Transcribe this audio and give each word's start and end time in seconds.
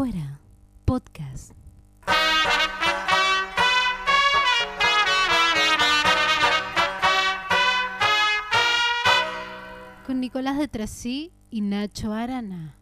afuera. 0.00 0.40
Podcast. 0.86 1.52
Con 10.06 10.20
Nicolás 10.20 10.56
de 10.56 10.68
Trasí 10.68 11.32
y 11.50 11.60
Nacho 11.60 12.14
Arana. 12.14 12.76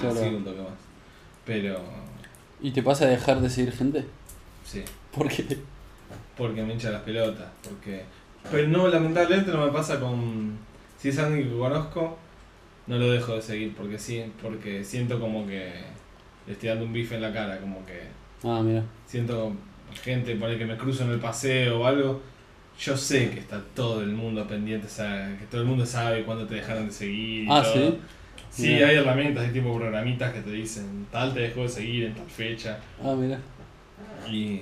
Claro. 0.00 0.16
Sí, 0.16 0.26
un 0.34 0.44
toque 0.44 0.58
más. 0.62 0.72
Pero, 1.46 1.80
¿Y 2.60 2.72
te 2.72 2.82
pasa 2.82 3.04
a 3.04 3.08
dejar 3.08 3.40
de 3.40 3.48
seguir 3.48 3.72
gente? 3.72 4.04
sí, 4.64 4.82
¿Por 5.12 5.28
qué? 5.28 5.58
porque 6.36 6.62
me 6.64 6.72
hincha 6.72 6.90
las 6.90 7.02
pelotas. 7.02 7.48
Porque... 7.62 8.04
Pero 8.50 8.68
no, 8.68 8.88
lamentablemente 8.88 9.50
no 9.50 9.66
me 9.66 9.72
pasa 9.72 9.98
con... 10.00 10.52
Si 10.98 11.08
es 11.08 11.18
alguien 11.18 11.48
que 11.50 11.56
conozco, 11.56 12.18
no 12.86 12.98
lo 12.98 13.10
dejo 13.10 13.34
de 13.36 13.42
seguir 13.42 13.74
porque 13.74 13.98
sí, 13.98 14.24
porque 14.42 14.84
siento 14.84 15.18
como 15.20 15.46
que 15.46 15.72
le 16.46 16.52
estoy 16.52 16.68
dando 16.68 16.84
un 16.84 16.92
bife 16.92 17.14
en 17.16 17.22
la 17.22 17.32
cara, 17.32 17.58
como 17.58 17.84
que 17.86 18.02
Ah, 18.46 18.60
mira. 18.62 18.82
siento 19.06 19.52
gente 20.02 20.34
por 20.36 20.48
ahí 20.50 20.58
que 20.58 20.66
me 20.66 20.76
cruzo 20.76 21.04
en 21.04 21.10
el 21.10 21.18
paseo 21.18 21.80
o 21.80 21.86
algo. 21.86 22.20
Yo 22.78 22.96
sé 22.96 23.30
que 23.30 23.38
está 23.40 23.62
todo 23.74 24.02
el 24.02 24.10
mundo 24.12 24.46
pendiente, 24.48 24.86
o 24.86 24.90
sea, 24.90 25.34
que 25.38 25.46
todo 25.46 25.60
el 25.62 25.66
mundo 25.66 25.86
sabe 25.86 26.24
cuándo 26.24 26.46
te 26.46 26.56
dejaron 26.56 26.86
de 26.86 26.92
seguir. 26.92 27.44
y 27.44 27.48
Ah, 27.50 27.62
todo. 27.62 27.72
¿sí? 27.90 27.98
Sí, 28.50 28.72
hay 28.82 28.96
herramientas, 28.96 29.44
hay 29.44 29.52
tipo 29.52 29.74
programitas 29.76 30.32
que 30.32 30.40
te 30.40 30.50
dicen, 30.50 31.06
tal 31.10 31.32
te 31.34 31.40
dejó 31.40 31.62
de 31.62 31.68
seguir 31.68 32.04
en 32.04 32.14
tal 32.14 32.26
fecha. 32.28 32.78
Ah, 33.02 33.14
mira. 33.16 33.38
Y 34.30 34.60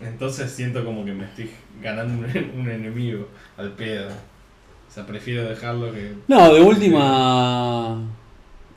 entonces 0.00 0.50
siento 0.50 0.84
como 0.84 1.04
que 1.04 1.12
me 1.12 1.24
estoy 1.24 1.50
ganando 1.80 2.14
un, 2.14 2.24
un 2.60 2.68
enemigo 2.68 3.28
al 3.56 3.72
pedo. 3.72 4.08
O 4.08 4.92
sea, 4.94 5.06
prefiero 5.06 5.44
dejarlo 5.44 5.92
que... 5.92 6.14
No, 6.28 6.54
de 6.54 6.60
última. 6.60 8.00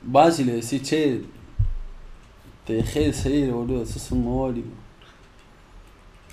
Vas 0.02 0.40
y 0.40 0.44
le 0.44 0.54
decís, 0.54 0.82
che. 0.82 1.22
Te 2.64 2.74
dejé 2.74 3.00
de 3.00 3.12
seguir, 3.12 3.50
boludo. 3.50 3.86
Sos 3.86 4.10
un 4.10 4.24
mogólico. 4.24 4.68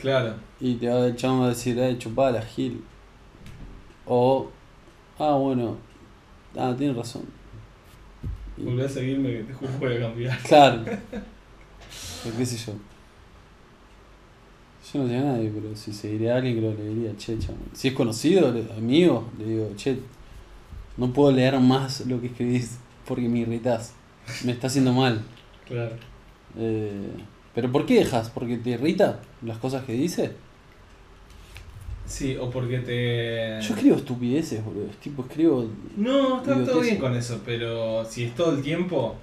Claro, 0.02 0.36
Y 0.60 0.76
te 0.76 0.90
va 0.90 1.06
el 1.06 1.16
chabón 1.16 1.44
a 1.44 1.50
decir, 1.50 1.78
eh, 1.80 1.98
chupá 1.98 2.32
la 2.32 2.42
gil. 2.42 2.84
O. 4.06 4.50
Ah, 5.20 5.34
bueno. 5.34 5.78
Ah, 6.58 6.74
tienes 6.78 6.96
razón. 6.96 7.26
Volví 8.58 8.82
a 8.82 8.90
seguirme 8.90 9.32
que 9.32 9.44
te 9.44 9.54
juro 9.54 9.72
que 9.74 9.86
voy 9.86 9.98
a 9.98 10.00
cambiar. 10.00 10.40
Claro. 10.40 10.86
Qué 12.38 12.46
sé 12.46 12.58
yo. 12.58 12.74
Yo 14.96 15.02
no 15.04 15.10
sé 15.10 15.18
a 15.18 15.22
nadie, 15.24 15.52
pero 15.54 15.76
si 15.76 15.92
seguiría 15.92 16.36
a 16.36 16.38
alguien, 16.38 16.58
creo 16.58 16.74
que 16.74 16.84
le 16.84 16.90
diría, 16.90 17.18
che, 17.18 17.38
chabón. 17.38 17.60
Si 17.74 17.90
es 17.90 17.94
conocido, 17.94 18.50
le- 18.54 18.72
amigo, 18.78 19.30
le 19.38 19.46
digo, 19.46 19.70
che, 19.76 19.98
no 20.96 21.12
puedo 21.12 21.34
leer 21.34 21.60
más 21.60 22.06
lo 22.06 22.22
que 22.22 22.28
escribís 22.28 22.78
porque 23.06 23.28
me 23.28 23.40
irritás. 23.40 23.94
Me 24.46 24.54
está 24.54 24.68
haciendo 24.68 24.94
mal. 24.94 25.22
Claro. 25.68 25.98
Eh, 26.58 27.10
¿Pero 27.54 27.74
por 27.74 27.86
qué 27.86 27.96
dejas? 27.96 28.30
¿Porque 28.30 28.56
te 28.56 28.70
irrita 28.70 29.20
las 29.42 29.58
cosas 29.58 29.84
que 29.84 29.92
dice? 29.92 30.32
Sí, 32.06 32.38
o 32.38 32.50
porque 32.50 32.80
te... 32.80 33.60
Yo 33.68 33.74
escribo 33.76 33.98
estupideces, 33.98 34.64
boludo. 34.64 34.88
Tipo, 35.04 35.24
escribo. 35.24 35.70
No, 35.98 36.38
está 36.38 36.64
todo 36.64 36.80
bien 36.80 37.00
con 37.00 37.14
eso, 37.18 37.42
pero 37.46 38.06
si 38.06 38.24
es 38.24 38.34
todo 38.34 38.56
el 38.56 38.62
tiempo, 38.62 39.16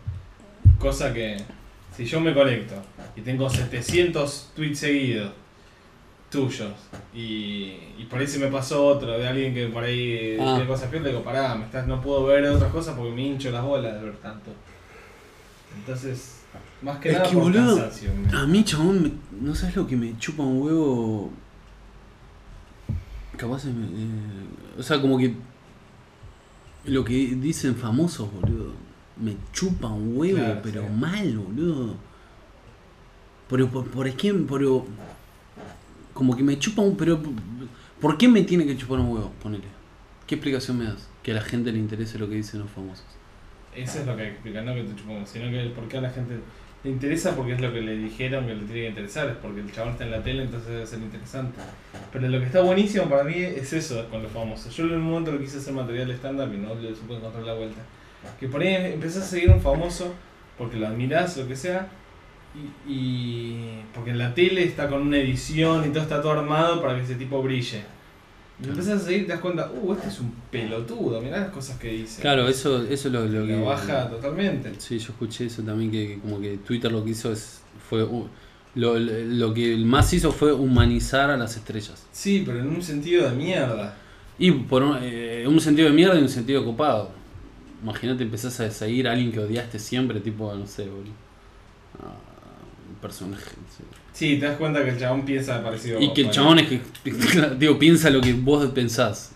cosa 0.79 1.15
que 1.15 1.39
si 1.97 2.05
yo 2.05 2.21
me 2.21 2.35
conecto 2.35 2.75
y 3.17 3.23
tengo 3.23 3.49
700 3.49 4.51
tweets 4.55 4.79
seguidos 4.81 5.33
tuyos 6.33 6.73
y, 7.15 7.75
y 7.99 8.07
por 8.11 8.19
ahí 8.19 8.27
se 8.27 8.39
me 8.39 8.49
pasó 8.49 8.85
otro 8.87 9.19
de 9.19 9.29
alguien 9.29 9.53
que 9.55 9.69
por 9.69 9.85
ahí 9.85 10.37
Ah. 10.41 10.55
tiene 10.57 10.67
cosas 10.67 10.89
peores, 10.89 11.03
le 11.05 11.09
digo, 11.11 11.23
pará, 11.23 11.55
me 11.55 11.67
estás, 11.67 11.87
no 11.87 12.01
puedo 12.01 12.25
ver 12.25 12.45
otras 12.47 12.73
cosas 12.73 12.97
porque 12.97 13.13
me 13.13 13.23
hincho 13.23 13.51
las 13.51 13.63
bolas 13.63 13.95
de 14.01 14.07
ver 14.07 14.17
tanto. 14.17 14.51
Entonces, 15.77 16.41
más 16.83 16.99
que 16.99 17.11
Es 17.11 17.15
nada 17.19 17.29
que, 17.29 17.35
por 17.35 17.43
boludo, 17.45 17.77
cansancio. 17.77 18.11
me- 18.15 18.37
A 18.39 18.47
mí, 18.47 18.65
chabón, 18.65 19.03
me- 19.03 19.13
no 19.47 19.55
sabes 19.55 19.77
lo 19.77 19.87
que 19.87 19.97
me 19.97 20.19
chupa 20.19 20.43
un 20.43 20.63
huevo. 20.63 21.31
Capaz, 23.37 23.65
me- 23.67 23.87
eh, 23.87 24.09
o 24.79 24.83
sea, 24.83 25.01
como 25.01 25.19
que. 25.19 25.35
Lo 26.85 27.05
que 27.05 27.13
dicen 27.15 27.77
famosos, 27.77 28.29
boludo. 28.33 28.73
Me 29.17 29.37
chupa 29.53 29.89
un 29.89 30.17
huevo, 30.17 30.39
Claro, 30.39 30.61
pero 30.63 30.83
sí. 30.83 30.89
mal, 30.99 31.39
boludo. 31.39 31.95
Pero, 33.49 33.69
por, 33.69 33.87
por 33.89 34.07
ejemplo, 34.09 34.47
pero. 34.59 34.87
Como 36.13 36.37
que 36.37 36.43
me 36.43 36.59
chupa 36.59 36.83
un. 36.83 36.97
Pero. 36.97 37.21
¿Por 38.01 38.19
qué 38.19 38.29
me 38.29 38.43
tiene 38.43 38.67
que 38.67 38.77
chupar 38.77 38.99
un 38.99 39.09
huevo? 39.09 39.33
Ponele. 39.43 39.65
¿Qué 40.27 40.35
explicación 40.35 40.79
me 40.79 40.85
das? 40.85 41.09
Que 41.23 41.33
a 41.33 41.35
la 41.35 41.43
gente 41.43 41.71
le 41.73 41.79
interese 41.79 42.19
lo 42.19 42.29
que 42.29 42.35
dicen 42.37 42.61
los 42.61 42.71
famosos. 42.71 43.05
Eso 43.75 44.01
es 44.01 44.07
lo 44.07 44.17
que 44.17 44.29
explicar, 44.29 44.65
no 44.65 44.75
que 44.75 44.83
te 44.83 44.95
chupamos, 44.95 45.29
sino 45.29 45.49
que 45.51 45.61
el 45.61 45.71
por 45.73 45.89
qué 45.89 45.99
a 45.99 46.01
la 46.03 46.11
gente 46.11 46.35
le 46.85 46.91
interesa 46.91 47.37
porque 47.37 47.53
es 47.53 47.61
lo 47.61 47.73
que 47.73 47.81
le 47.81 47.97
dijeron 47.97 48.47
que 48.47 48.55
le 48.55 48.65
tiene 48.65 48.81
que 48.81 48.89
interesar, 48.89 49.29
es 49.29 49.37
porque 49.37 49.61
el 49.61 49.71
chabón 49.73 49.93
está 49.93 50.05
en 50.05 50.11
la 50.11 50.23
tele, 50.23 50.43
entonces 50.43 50.69
debe 50.69 50.87
ser 50.87 50.99
interesante. 50.99 51.61
Pero 52.13 52.29
lo 52.29 52.39
que 52.41 52.47
está 52.47 52.61
buenísimo 52.61 53.09
para 53.09 53.25
mí 53.25 53.35
es 53.37 53.73
eso 53.73 54.09
con 54.11 54.23
los 54.23 54.33
famosos. 54.33 54.77
Yo 54.77 54.85
en 54.85 54.95
un 54.95 55.03
momento 55.03 55.31
lo 55.31 55.39
quise 55.39 55.59
hacer 55.59 55.73
material 55.73 56.11
estándar 56.11 56.53
y 56.53 56.59
no 56.59 56.75
le 56.75 56.95
supe 56.95 57.15
encontrar 57.15 57.45
la 57.45 57.55
vuelta. 57.55 57.81
Que 58.39 58.49
por 58.49 58.61
ahí 58.61 58.75
empezás 58.93 59.23
a 59.23 59.27
seguir 59.27 59.51
un 59.51 59.61
famoso 59.61 60.13
porque 60.59 60.77
lo 60.77 60.89
admirás, 60.89 61.37
lo 61.37 61.47
que 61.47 61.57
sea, 61.57 61.89
y, 62.55 62.93
y 62.93 63.83
porque 63.95 64.11
en 64.11 64.19
la 64.19 64.35
tele 64.35 64.65
está 64.65 64.89
con 64.89 65.03
una 65.03 65.19
edición 65.19 65.85
y 65.87 65.89
todo 65.91 66.03
está 66.03 66.21
todo 66.21 66.33
armado 66.33 66.81
para 66.81 66.97
que 66.97 67.03
ese 67.03 67.15
tipo 67.15 67.43
brille. 67.43 67.83
Y 68.61 68.67
lo 68.67 68.73
empezás 68.73 69.03
a 69.03 69.05
seguir 69.07 69.23
y 69.23 69.25
te 69.25 69.33
das 69.33 69.41
cuenta, 69.41 69.71
uh, 69.73 69.93
este 69.95 70.09
es 70.09 70.21
un 70.21 70.33
pelotudo, 70.51 71.21
mirá 71.21 71.41
las 71.41 71.51
cosas 71.51 71.79
que 71.79 71.89
dice. 71.89 72.21
Claro, 72.21 72.47
eso, 72.47 72.83
eso 72.85 73.09
es 73.09 73.13
lo, 73.13 73.25
lo 73.25 73.47
que. 73.47 73.57
Lo 73.57 73.65
baja 73.65 74.09
totalmente. 74.09 74.73
Sí, 74.79 74.99
yo 74.99 75.13
escuché 75.13 75.47
eso 75.47 75.63
también, 75.63 75.91
que, 75.91 76.07
que 76.07 76.19
como 76.21 76.41
que 76.41 76.59
Twitter 76.59 76.93
lo 76.93 77.03
que 77.05 77.11
hizo 77.11 77.33
es, 77.33 77.63
fue, 77.89 78.05
uh, 78.05 78.29
lo, 78.75 78.99
lo 78.99 79.55
que 79.55 79.77
más 79.79 80.13
hizo 80.13 80.31
fue 80.31 80.53
humanizar 80.53 81.31
a 81.31 81.37
las 81.37 81.57
estrellas. 81.57 82.07
Sí, 82.13 82.43
pero 82.47 82.61
en 82.61 82.69
un 82.69 82.83
sentido 82.83 83.29
de 83.29 83.35
mierda. 83.35 83.97
Y 84.39 84.51
por 84.51 84.83
un, 84.83 84.99
eh, 85.01 85.45
un 85.49 85.61
sentido 85.61 85.89
de 85.89 85.95
mierda 85.95 86.19
y 86.19 86.23
un 86.23 86.29
sentido 86.29 86.65
copado. 86.65 87.11
Imagínate 87.83 88.23
empezás 88.23 88.61
a 88.61 88.71
seguir 88.71 89.09
a 89.09 89.13
alguien 89.13 89.33
que 89.33 89.41
odiaste 89.41 89.79
siempre, 89.79 90.21
tipo, 90.21 90.55
no 90.55 90.67
sé, 90.67 90.85
boludo. 90.85 91.13
Ah, 91.99 92.15
personaje. 93.03 93.51
Sí, 94.15 94.39
te 94.39 94.47
das 94.47 94.57
cuenta 94.57 94.83
que 94.85 94.91
el 94.91 94.99
chabón 94.99 95.25
piensa 95.27 95.63
parecido 95.63 95.99
a 95.99 96.03
Y 96.03 96.15
que 96.15 96.23
el 96.23 96.31
chabón 96.31 96.59
es 96.61 96.69
que, 96.69 96.81
digo, 97.59 97.79
piensa 97.79 98.09
lo 98.09 98.21
que 98.23 98.33
vos 98.33 98.65
pensás. 98.71 99.33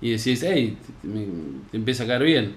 Y 0.00 0.10
decís, 0.12 0.44
hey, 0.46 0.76
te, 1.02 1.08
me- 1.08 1.26
te 1.70 1.76
empieza 1.78 2.04
a 2.04 2.06
caer 2.06 2.22
bien. 2.22 2.54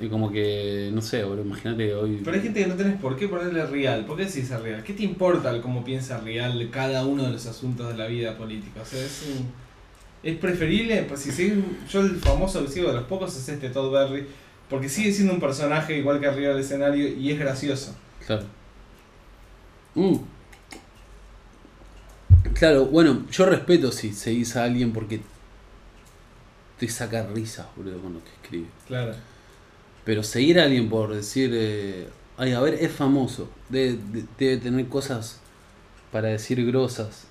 Y 0.00 0.08
como 0.08 0.30
que, 0.30 0.90
no 0.92 1.00
sé, 1.02 1.22
boludo, 1.24 1.44
imagínate 1.44 1.94
hoy. 1.94 2.20
Pero 2.24 2.36
hay 2.36 2.42
gente 2.42 2.60
que 2.62 2.66
no 2.66 2.74
tenés 2.74 3.00
por 3.00 3.16
qué 3.16 3.28
ponerle 3.28 3.64
real. 3.66 4.04
¿Por 4.04 4.16
qué 4.16 4.24
decís 4.26 4.50
a 4.52 4.58
real? 4.58 4.82
¿Qué 4.84 4.92
te 4.92 5.02
importa 5.02 5.50
el 5.50 5.60
cómo 5.60 5.84
piensa 5.84 6.18
real 6.20 6.68
cada 6.70 7.04
uno 7.06 7.24
de 7.24 7.30
los 7.32 7.46
asuntos 7.46 7.88
de 7.88 7.96
la 7.98 8.06
vida 8.06 8.36
política? 8.36 8.80
O 8.82 8.84
sea, 8.86 9.02
es 9.04 9.24
un- 9.28 9.50
Es 10.24 10.36
preferible, 10.38 11.02
pues 11.08 11.20
si 11.20 11.30
seguís- 11.32 11.64
yo 11.90 12.00
el 12.00 12.16
famoso 12.16 12.64
que 12.64 12.70
sigo 12.70 12.88
de 12.88 12.94
los 12.94 13.04
pocos 13.04 13.36
es 13.36 13.48
este 13.48 13.70
Todd 13.70 13.92
Berry, 13.92 14.24
porque 14.70 14.88
sigue 14.88 15.12
siendo 15.12 15.32
un 15.34 15.40
personaje 15.40 15.98
igual 15.98 16.20
que 16.20 16.26
arriba 16.28 16.50
del 16.50 16.60
escenario 16.60 17.08
y 17.08 17.30
es 17.32 17.38
gracioso. 17.40 17.96
Claro. 18.24 18.44
Mm. 19.94 20.16
Claro, 22.54 22.86
bueno, 22.86 23.24
yo 23.30 23.46
respeto 23.46 23.90
si 23.92 24.12
seguís 24.12 24.56
a 24.56 24.64
alguien 24.64 24.92
porque 24.92 25.20
te 26.78 26.88
saca 26.88 27.26
risas, 27.26 27.66
boludo, 27.76 28.00
con 28.00 28.14
lo 28.14 28.24
que 28.24 28.30
escribe. 28.42 28.66
Claro. 28.86 29.14
Pero 30.04 30.22
seguir 30.22 30.58
a 30.60 30.64
alguien 30.64 30.88
por 30.88 31.14
decir, 31.14 31.50
eh, 31.54 32.08
ay, 32.36 32.52
a 32.52 32.60
ver, 32.60 32.74
es 32.74 32.92
famoso, 32.92 33.48
debe, 33.68 33.98
de- 34.12 34.24
debe 34.38 34.56
tener 34.58 34.88
cosas 34.88 35.38
para 36.10 36.28
decir 36.28 36.64
grosas, 36.66 37.24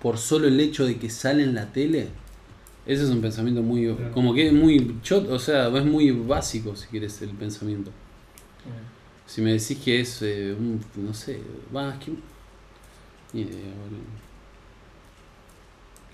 por 0.00 0.18
solo 0.18 0.48
el 0.48 0.58
hecho 0.58 0.84
de 0.84 0.98
que 0.98 1.08
sale 1.08 1.44
en 1.44 1.54
la 1.54 1.66
tele, 1.72 2.08
ese 2.84 3.04
es 3.04 3.10
un 3.10 3.20
pensamiento 3.20 3.62
muy, 3.62 3.94
Claro. 3.94 4.12
como 4.12 4.34
que 4.34 4.48
es 4.48 4.52
muy 4.52 4.98
chot, 5.02 5.28
o 5.30 5.38
sea, 5.38 5.68
es 5.68 5.84
muy 5.84 6.10
básico 6.10 6.74
si 6.74 6.88
quieres 6.88 7.22
el 7.22 7.30
pensamiento. 7.30 7.90
Si 9.32 9.40
me 9.40 9.52
decís 9.52 9.78
que 9.82 9.98
es 10.00 10.20
eh, 10.20 10.54
un, 10.58 10.78
no 10.96 11.14
sé, 11.14 11.40
va, 11.74 11.94
es 11.94 12.04
que... 12.04 12.12
Ni 13.32 13.40
idea, 13.40 13.72
boludo. 13.82 14.04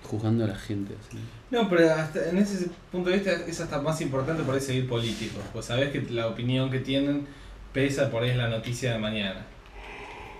Juzgando 0.09 0.45
a 0.45 0.47
la 0.47 0.55
gente 0.55 0.95
así. 0.97 1.17
No, 1.51 1.67
pero 1.67 1.91
hasta 1.93 2.29
en 2.29 2.37
ese 2.37 2.69
punto 2.89 3.09
de 3.09 3.17
vista 3.17 3.33
es 3.45 3.59
hasta 3.59 3.81
más 3.81 3.99
importante 3.99 4.41
por 4.43 4.55
ahí 4.55 4.61
seguir 4.61 4.87
políticos. 4.87 5.43
Pues 5.51 5.65
sabés 5.65 5.91
que 5.91 6.01
la 6.13 6.27
opinión 6.27 6.71
que 6.71 6.79
tienen 6.79 7.27
pesa 7.73 8.09
por 8.09 8.23
ahí 8.23 8.29
es 8.29 8.37
la 8.37 8.47
noticia 8.47 8.93
de 8.93 8.99
mañana. 8.99 9.45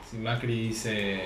Si 0.09 0.15
Macri 0.15 0.69
dice, 0.69 1.19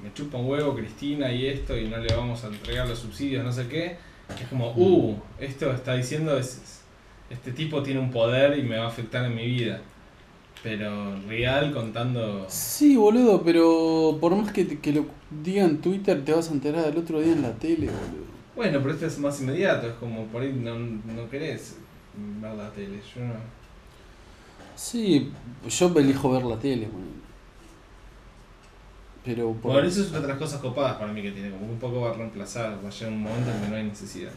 me 0.00 0.12
chupa 0.14 0.38
un 0.38 0.46
huevo 0.46 0.76
Cristina 0.76 1.32
y 1.32 1.46
esto 1.46 1.76
y 1.76 1.88
no 1.88 1.96
le 1.98 2.14
vamos 2.14 2.44
a 2.44 2.46
entregar 2.46 2.86
los 2.86 3.00
subsidios, 3.00 3.44
no 3.44 3.52
sé 3.52 3.66
qué, 3.66 3.96
es 4.40 4.46
como, 4.48 4.70
uh, 4.76 5.20
esto 5.40 5.72
está 5.72 5.94
diciendo, 5.94 6.38
es- 6.38 6.82
este 7.30 7.50
tipo 7.50 7.82
tiene 7.82 7.98
un 7.98 8.12
poder 8.12 8.56
y 8.56 8.62
me 8.62 8.78
va 8.78 8.84
a 8.84 8.88
afectar 8.88 9.24
en 9.24 9.34
mi 9.34 9.44
vida. 9.44 9.80
Pero 10.62 11.16
real 11.28 11.72
contando. 11.72 12.46
Sí, 12.48 12.96
boludo, 12.96 13.42
pero 13.42 14.18
por 14.20 14.34
más 14.34 14.52
que, 14.52 14.64
te- 14.64 14.78
que 14.80 14.92
lo 14.92 15.06
diga 15.44 15.64
en 15.64 15.80
Twitter, 15.80 16.24
te 16.24 16.32
vas 16.32 16.50
a 16.50 16.52
enterar 16.52 16.84
del 16.86 16.98
otro 16.98 17.20
día 17.20 17.32
en 17.32 17.42
la 17.42 17.52
tele, 17.52 17.86
boludo. 17.86 18.28
Bueno, 18.56 18.80
pero 18.80 18.92
esto 18.94 19.06
es 19.06 19.18
más 19.18 19.40
inmediato, 19.40 19.86
es 19.86 19.94
como 19.94 20.24
por 20.26 20.42
ahí 20.42 20.52
no, 20.52 20.76
no 20.78 21.30
querés 21.30 21.76
ver 22.40 22.54
la 22.54 22.70
tele. 22.72 23.00
Yo 23.14 23.20
no. 23.24 23.34
Sí, 24.74 25.30
yo 25.68 25.92
elijo 25.98 26.30
ver 26.30 26.44
la 26.44 26.58
tele, 26.58 26.86
boludo. 26.86 27.18
Pero 29.24 29.52
por... 29.52 29.72
Bueno, 29.72 29.88
eso 29.88 30.00
es 30.02 30.08
otra 30.08 30.20
de 30.22 30.28
las 30.28 30.38
cosas 30.38 30.60
copadas 30.60 30.96
para 30.96 31.12
mí 31.12 31.22
que 31.22 31.32
tiene, 31.32 31.50
como 31.50 31.66
un 31.66 31.78
poco 31.78 32.00
va 32.00 32.10
a 32.10 32.14
reemplazar, 32.14 32.78
va 32.82 32.88
a 32.88 32.90
llegar 32.92 33.12
un 33.12 33.22
momento 33.22 33.50
en 33.50 33.60
que 33.60 33.68
no 33.68 33.76
hay 33.76 33.84
necesidad. 33.84 34.32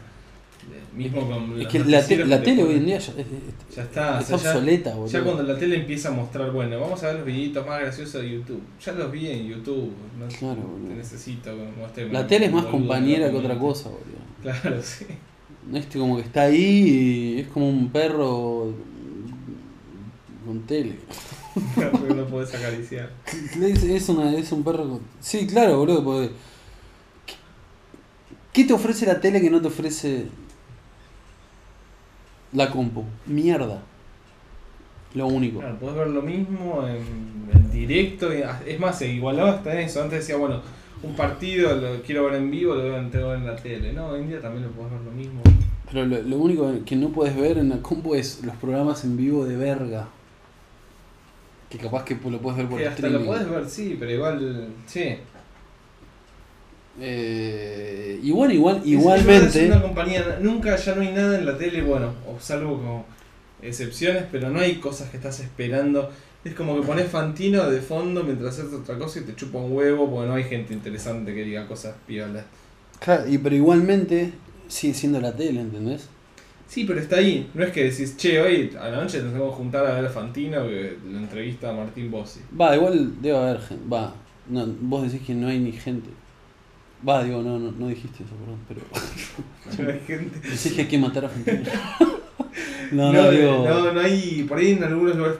Mismo 0.96 1.26
con 1.26 1.60
es 1.60 1.66
que 1.68 1.78
la, 1.80 2.04
te- 2.06 2.24
la 2.26 2.42
tele 2.42 2.62
hoy 2.64 2.74
en 2.74 2.84
día 2.86 2.98
ya, 2.98 3.12
es- 3.12 3.18
es- 3.18 3.76
Ya 3.76 3.82
está, 3.82 4.20
es 4.20 4.24
o 4.24 4.28
sea, 4.28 4.36
ya- 4.38 4.50
obsoleta, 4.58 4.94
boludo. 4.94 5.10
Ya 5.12 5.24
cuando 5.24 5.42
la 5.44 5.58
tele 5.58 5.76
empieza 5.76 6.08
a 6.08 6.12
mostrar, 6.12 6.50
bueno, 6.52 6.78
vamos 6.80 7.02
a 7.02 7.06
ver 7.08 7.16
los 7.16 7.24
videitos 7.26 7.66
más 7.66 7.80
graciosos 7.80 8.20
de 8.22 8.30
YouTube. 8.30 8.60
Ya 8.84 8.92
los 8.92 9.10
vi 9.10 9.28
en 9.28 9.46
YouTube, 9.46 9.90
no 10.18 10.28
Claro, 10.28 10.60
te 10.86 10.94
necesito 10.94 11.50
que 11.94 12.04
La 12.12 12.26
tele 12.26 12.46
es 12.46 12.52
más 12.52 12.64
boludo 12.64 12.78
compañera 12.78 13.30
que 13.30 13.36
otra 13.36 13.58
cosa, 13.58 13.88
boludo. 13.88 14.22
Claro, 14.60 14.76
sí. 14.82 15.06
Este 15.72 15.98
como 15.98 16.16
que 16.16 16.22
está 16.22 16.42
ahí 16.42 17.34
y 17.36 17.40
es 17.40 17.48
como 17.48 17.68
un 17.68 17.88
perro 17.90 18.74
con 20.44 20.60
tele. 20.66 20.96
Porque 21.92 22.14
no 22.14 22.26
podés 22.26 22.54
acariciar. 22.54 23.10
Es, 23.60 23.82
es 23.82 24.08
una, 24.08 24.34
es 24.36 24.50
un 24.52 24.62
perro 24.62 24.88
con... 24.88 25.00
Sí, 25.20 25.46
claro, 25.46 25.78
boludo, 25.78 26.02
porque... 26.04 26.30
¿qué- 27.26 27.34
¿Qué 28.52 28.64
te 28.64 28.72
ofrece 28.74 29.06
la 29.06 29.20
tele 29.20 29.40
que 29.40 29.48
no 29.50 29.60
te 29.62 29.68
ofrece 29.68 30.26
la 32.52 32.70
compu? 32.70 33.04
Mierda. 33.26 33.80
Lo 35.14 35.26
único. 35.26 35.60
Claro, 35.60 35.78
podés 35.78 35.96
ver 35.96 36.06
lo 36.08 36.22
mismo 36.22 36.86
en, 36.86 36.96
en 37.54 37.70
directo. 37.70 38.32
y- 38.32 38.42
es 38.66 38.80
más, 38.80 38.98
se 38.98 39.08
igualaba 39.12 39.50
hasta 39.52 39.78
eso. 39.80 40.02
Antes 40.02 40.20
decía, 40.20 40.36
bueno, 40.36 40.60
un 41.02 41.14
partido 41.14 41.74
lo 41.76 42.00
quiero 42.02 42.24
ver 42.24 42.34
en 42.36 42.50
vivo, 42.50 42.74
lo 42.74 42.82
veo 42.84 42.96
en, 42.96 43.10
ver 43.10 43.22
en 43.36 43.46
la 43.46 43.56
tele. 43.56 43.92
No, 43.92 44.06
hoy 44.08 44.20
en 44.22 44.28
día 44.28 44.40
también 44.40 44.64
lo 44.64 44.70
podés 44.70 44.92
ver 44.92 45.00
lo 45.02 45.10
mismo. 45.10 45.42
Pero 45.92 46.06
lo, 46.06 46.22
lo 46.22 46.36
único 46.38 46.72
que 46.86 46.96
no 46.96 47.08
puedes 47.10 47.36
ver 47.36 47.58
en 47.58 47.68
la 47.68 47.76
compu 47.82 48.14
es 48.14 48.42
los 48.44 48.56
programas 48.56 49.04
en 49.04 49.16
vivo 49.18 49.44
de 49.44 49.56
verga. 49.56 50.08
Que 51.68 51.76
capaz 51.78 52.04
que 52.04 52.14
lo 52.14 52.38
puedes 52.38 52.58
ver 52.58 52.68
por 52.68 52.78
Que 52.78 52.86
hasta 52.86 53.06
streaming. 53.06 53.18
lo 53.26 53.32
podés 53.32 53.50
ver, 53.50 53.68
sí, 53.68 53.96
pero 53.98 54.10
igual, 54.12 54.68
sí. 54.86 55.16
Eh, 57.00 58.20
igual, 58.22 58.50
Es- 58.52 58.58
Es 58.58 58.86
igualmente. 58.86 59.66
una 59.66 59.82
compañía, 59.82 60.38
nunca 60.40 60.76
ya 60.76 60.94
no 60.94 61.02
hay 61.02 61.12
nada 61.12 61.38
en 61.38 61.46
la 61.46 61.56
tele, 61.56 61.82
bueno, 61.82 62.12
o 62.28 62.38
salvo 62.38 62.76
como 62.76 63.06
excepciones, 63.62 64.24
pero 64.30 64.50
no 64.50 64.60
hay 64.60 64.76
cosas 64.76 65.10
que 65.10 65.16
estás 65.16 65.40
esperando. 65.40 66.10
Es 66.44 66.54
como 66.54 66.74
que 66.80 66.86
pones 66.86 67.08
Fantino 67.08 67.70
de 67.70 67.80
fondo 67.80 68.24
mientras 68.24 68.58
haces 68.58 68.72
otra 68.74 68.98
cosa 68.98 69.20
y 69.20 69.22
te 69.22 69.36
chupa 69.36 69.58
un 69.58 69.72
huevo 69.72 70.10
porque 70.10 70.26
no 70.28 70.34
hay 70.34 70.44
gente 70.44 70.74
interesante 70.74 71.32
que 71.34 71.44
diga 71.44 71.66
cosas 71.68 71.94
piolas. 72.06 72.44
Claro, 72.98 73.28
y, 73.28 73.38
pero 73.38 73.54
igualmente 73.54 74.32
sigue 74.68 74.94
siendo 74.94 75.20
la 75.20 75.32
tele, 75.34 75.60
¿entendés? 75.60 76.08
Sí, 76.66 76.84
pero 76.84 76.98
está 77.00 77.16
ahí. 77.16 77.48
No 77.54 77.62
es 77.64 77.70
que 77.72 77.84
decís, 77.84 78.16
che, 78.16 78.40
hoy 78.40 78.70
a 78.80 78.88
la 78.88 78.96
noche 79.02 79.18
nos 79.18 79.32
tenemos 79.32 79.50
que 79.52 79.56
juntar 79.58 79.86
a 79.86 79.94
ver 79.94 80.06
a 80.06 80.08
Fantino 80.08 80.66
que 80.66 80.96
la 81.12 81.18
entrevista 81.18 81.70
a 81.70 81.72
Martín 81.72 82.10
Bossi. 82.10 82.40
Va, 82.60 82.74
igual 82.74 83.20
debe 83.22 83.36
haber 83.36 83.60
gente. 83.60 83.84
Va, 83.92 84.14
no, 84.48 84.66
vos 84.80 85.04
decís 85.04 85.24
que 85.26 85.34
no 85.34 85.46
hay 85.48 85.58
ni 85.60 85.72
gente. 85.72 86.08
Va, 87.06 87.24
digo, 87.24 87.42
no, 87.42 87.58
no, 87.58 87.72
no 87.72 87.88
dijiste 87.88 88.22
eso, 88.22 88.32
perdón, 88.36 88.60
pero. 88.68 89.98
Gente. 90.06 90.38
Decís 90.48 90.72
que 90.72 90.82
hay 90.82 90.88
que 90.88 90.98
matar 90.98 91.24
a 91.24 91.28
gente. 91.28 91.62
no, 92.92 93.12
No, 93.12 93.22
no, 93.22 93.30
digo. 93.30 93.64
no, 93.68 93.92
no 93.92 94.00
hay. 94.00 94.44
Por 94.48 94.58
ahí 94.58 94.72
en 94.72 94.84
algunos 94.84 95.16
lugares. 95.16 95.38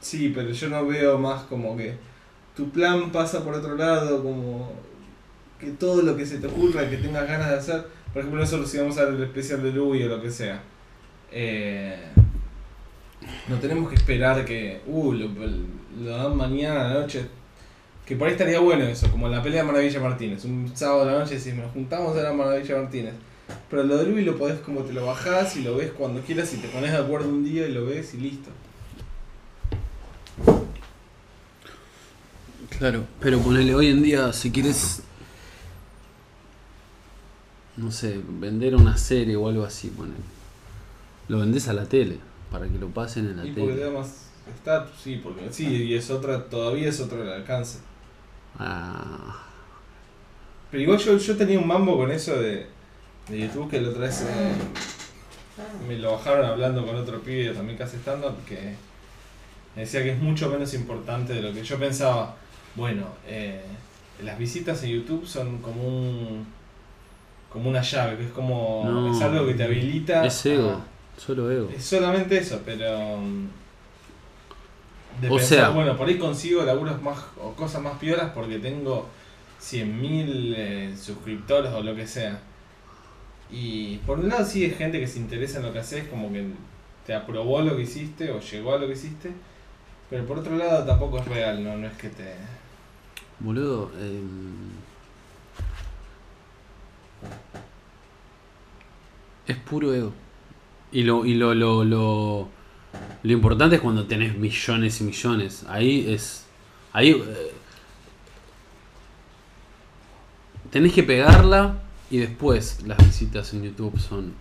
Sí, 0.00 0.32
pero 0.34 0.50
yo 0.50 0.68
no 0.68 0.86
veo 0.86 1.18
más 1.18 1.42
como 1.44 1.76
que 1.76 1.96
tu 2.54 2.70
plan 2.70 3.10
pasa 3.10 3.42
por 3.44 3.54
otro 3.54 3.74
lado, 3.76 4.22
como 4.22 4.70
que 5.58 5.70
todo 5.72 6.02
lo 6.02 6.16
que 6.16 6.24
se 6.24 6.38
te 6.38 6.46
ocurra, 6.46 6.88
que 6.88 6.98
tengas 6.98 7.26
ganas 7.26 7.50
de 7.50 7.56
hacer. 7.56 7.86
Por 8.12 8.20
ejemplo, 8.20 8.40
nosotros 8.40 8.70
si 8.70 8.78
vamos 8.78 8.96
a 8.98 9.04
ver 9.06 9.14
el 9.14 9.22
especial 9.24 9.62
de 9.62 9.72
Louis 9.72 10.04
o 10.04 10.08
lo 10.08 10.22
que 10.22 10.30
sea. 10.30 10.62
Eh, 11.32 11.96
no 13.48 13.56
tenemos 13.56 13.88
que 13.88 13.96
esperar 13.96 14.44
que. 14.44 14.80
Uh, 14.86 15.12
lo, 15.12 15.28
lo 16.00 16.10
dan 16.16 16.36
mañana 16.36 16.84
a 16.86 16.88
la 16.94 17.00
noche. 17.00 17.26
Que 18.08 18.16
por 18.16 18.26
ahí 18.26 18.32
estaría 18.32 18.58
bueno 18.58 18.86
eso, 18.86 19.10
como 19.10 19.28
la 19.28 19.42
pelea 19.42 19.60
de 19.60 19.66
Maravilla 19.70 20.00
Martínez. 20.00 20.42
Un 20.46 20.72
sábado 20.74 21.02
a 21.02 21.12
la 21.12 21.18
noche 21.18 21.36
decís, 21.36 21.52
nos 21.52 21.70
juntamos 21.72 22.16
a 22.16 22.22
la 22.22 22.32
Maravilla 22.32 22.80
Martínez. 22.80 23.12
Pero 23.68 23.82
lo 23.82 23.98
de 23.98 24.06
Louis 24.06 24.24
lo 24.24 24.38
podés 24.38 24.60
como 24.60 24.80
te 24.80 24.94
lo 24.94 25.04
bajás 25.04 25.56
y 25.56 25.62
lo 25.62 25.76
ves 25.76 25.90
cuando 25.90 26.22
quieras 26.22 26.54
y 26.54 26.56
te 26.56 26.68
pones 26.68 26.92
de 26.92 26.96
acuerdo 26.96 27.28
un 27.28 27.44
día 27.44 27.68
y 27.68 27.72
lo 27.72 27.84
ves 27.84 28.14
y 28.14 28.16
listo. 28.16 28.48
Claro, 32.78 33.04
pero 33.20 33.40
ponele 33.40 33.74
hoy 33.74 33.88
en 33.88 34.02
día, 34.02 34.32
si 34.32 34.50
quieres. 34.50 35.02
No 37.76 37.92
sé, 37.92 38.18
vender 38.26 38.74
una 38.74 38.96
serie 38.96 39.36
o 39.36 39.48
algo 39.48 39.64
así, 39.64 39.88
ponele. 39.88 40.16
Lo 41.28 41.40
vendés 41.40 41.68
a 41.68 41.74
la 41.74 41.84
tele, 41.84 42.20
para 42.50 42.66
que 42.68 42.78
lo 42.78 42.88
pasen 42.88 43.26
en 43.26 43.36
la 43.36 43.44
y 43.44 43.52
porque 43.52 43.74
tele. 43.74 43.84
da 43.84 43.90
más 43.90 44.28
estatus, 44.48 44.98
sí, 44.98 45.20
porque 45.22 45.48
sí, 45.50 45.66
y 45.66 45.94
es 45.94 46.08
otra, 46.08 46.48
todavía 46.48 46.88
es 46.88 47.00
otro 47.00 47.22
el 47.22 47.28
alcance. 47.28 47.80
Ah, 48.58 49.36
Pero 50.70 50.82
igual 50.82 50.98
yo, 50.98 51.16
yo 51.16 51.36
tenía 51.36 51.58
un 51.58 51.66
mambo 51.66 51.96
con 51.96 52.10
eso 52.10 52.40
de, 52.40 52.66
de 53.28 53.38
YouTube 53.40 53.70
que 53.70 53.80
la 53.80 53.90
otra 53.90 54.02
vez 54.02 54.22
eh, 54.22 54.52
me 55.88 55.96
lo 55.98 56.12
bajaron 56.12 56.44
hablando 56.44 56.84
con 56.86 56.96
otro 56.96 57.20
pibe 57.20 57.52
también 57.54 57.76
que 57.76 57.84
hace 57.84 57.96
stand-up 57.98 58.34
que 58.46 58.74
me 59.76 59.82
decía 59.82 60.02
que 60.02 60.12
es 60.12 60.18
mucho 60.18 60.48
menos 60.50 60.74
importante 60.74 61.32
de 61.34 61.42
lo 61.42 61.52
que 61.52 61.62
yo 61.62 61.78
pensaba. 61.78 62.34
Bueno, 62.74 63.06
eh, 63.26 63.62
las 64.22 64.36
visitas 64.38 64.82
en 64.82 64.90
YouTube 64.90 65.26
son 65.26 65.58
como 65.58 65.82
un 65.86 66.46
como 67.50 67.70
una 67.70 67.80
llave, 67.80 68.16
que 68.18 68.24
es 68.26 68.30
como 68.32 68.82
No. 68.84 69.10
es 69.16 69.22
algo 69.22 69.46
que 69.46 69.54
te 69.54 69.64
habilita. 69.64 70.24
es 70.26 70.44
ego, 70.46 70.70
a- 70.70 71.20
solo 71.20 71.50
ego. 71.50 71.70
es 71.74 71.82
solamente 71.84 72.36
eso, 72.38 72.60
pero. 72.64 73.18
De 75.20 75.28
O 75.28 75.36
pensar, 75.36 75.58
sea- 75.58 75.68
bueno, 75.70 75.96
por 75.96 76.08
ahí 76.08 76.18
consigo 76.18 76.62
laburos 76.64 77.00
más 77.02 77.18
o 77.42 77.52
cosas 77.52 77.82
más 77.82 77.98
piolas 77.98 78.30
porque 78.32 78.58
tengo 78.58 79.06
100.000 79.60 80.54
eh, 80.56 80.94
suscriptores 80.96 81.72
o 81.72 81.82
lo 81.82 81.94
que 81.94 82.06
sea. 82.06 82.40
Y 83.50 83.96
por 83.98 84.18
un 84.20 84.28
lado, 84.28 84.44
sí 84.44 84.64
hay 84.64 84.70
gente 84.72 85.00
que 85.00 85.06
se 85.06 85.18
interesa 85.18 85.58
en 85.58 85.66
lo 85.66 85.72
que 85.72 85.78
haces, 85.80 86.06
como 86.08 86.30
que 86.32 86.46
te 87.06 87.14
aprobó 87.14 87.62
lo 87.62 87.74
que 87.76 87.82
hiciste 87.82 88.30
o 88.30 88.40
llegó 88.40 88.74
a 88.74 88.78
lo 88.78 88.86
que 88.86 88.92
hiciste. 88.92 89.32
Pero 90.10 90.24
por 90.26 90.38
otro 90.38 90.56
lado, 90.56 90.84
tampoco 90.84 91.18
es 91.18 91.26
real, 91.26 91.64
no, 91.64 91.76
no 91.76 91.86
es 91.86 91.96
que 91.96 92.08
te. 92.10 92.34
Boludo, 93.40 93.90
em, 94.00 94.70
es 99.46 99.56
puro 99.56 99.94
ego. 99.94 100.12
Y 100.92 101.02
lo, 101.02 101.24
y 101.26 101.34
lo, 101.34 101.54
lo, 101.54 101.84
lo, 101.84 102.48
lo 103.22 103.32
importante 103.32 103.76
es 103.76 103.82
cuando 103.82 104.06
tenés 104.06 104.36
millones 104.36 105.00
y 105.00 105.04
millones. 105.04 105.64
Ahí 105.68 106.12
es. 106.12 106.46
Ahí. 106.92 107.10
eh, 107.10 107.52
tenés 110.70 110.92
que 110.92 111.02
pegarla 111.02 111.80
y 112.10 112.18
después 112.18 112.82
las 112.86 112.98
visitas 112.98 113.52
en 113.54 113.64
YouTube 113.64 113.98
son 113.98 114.34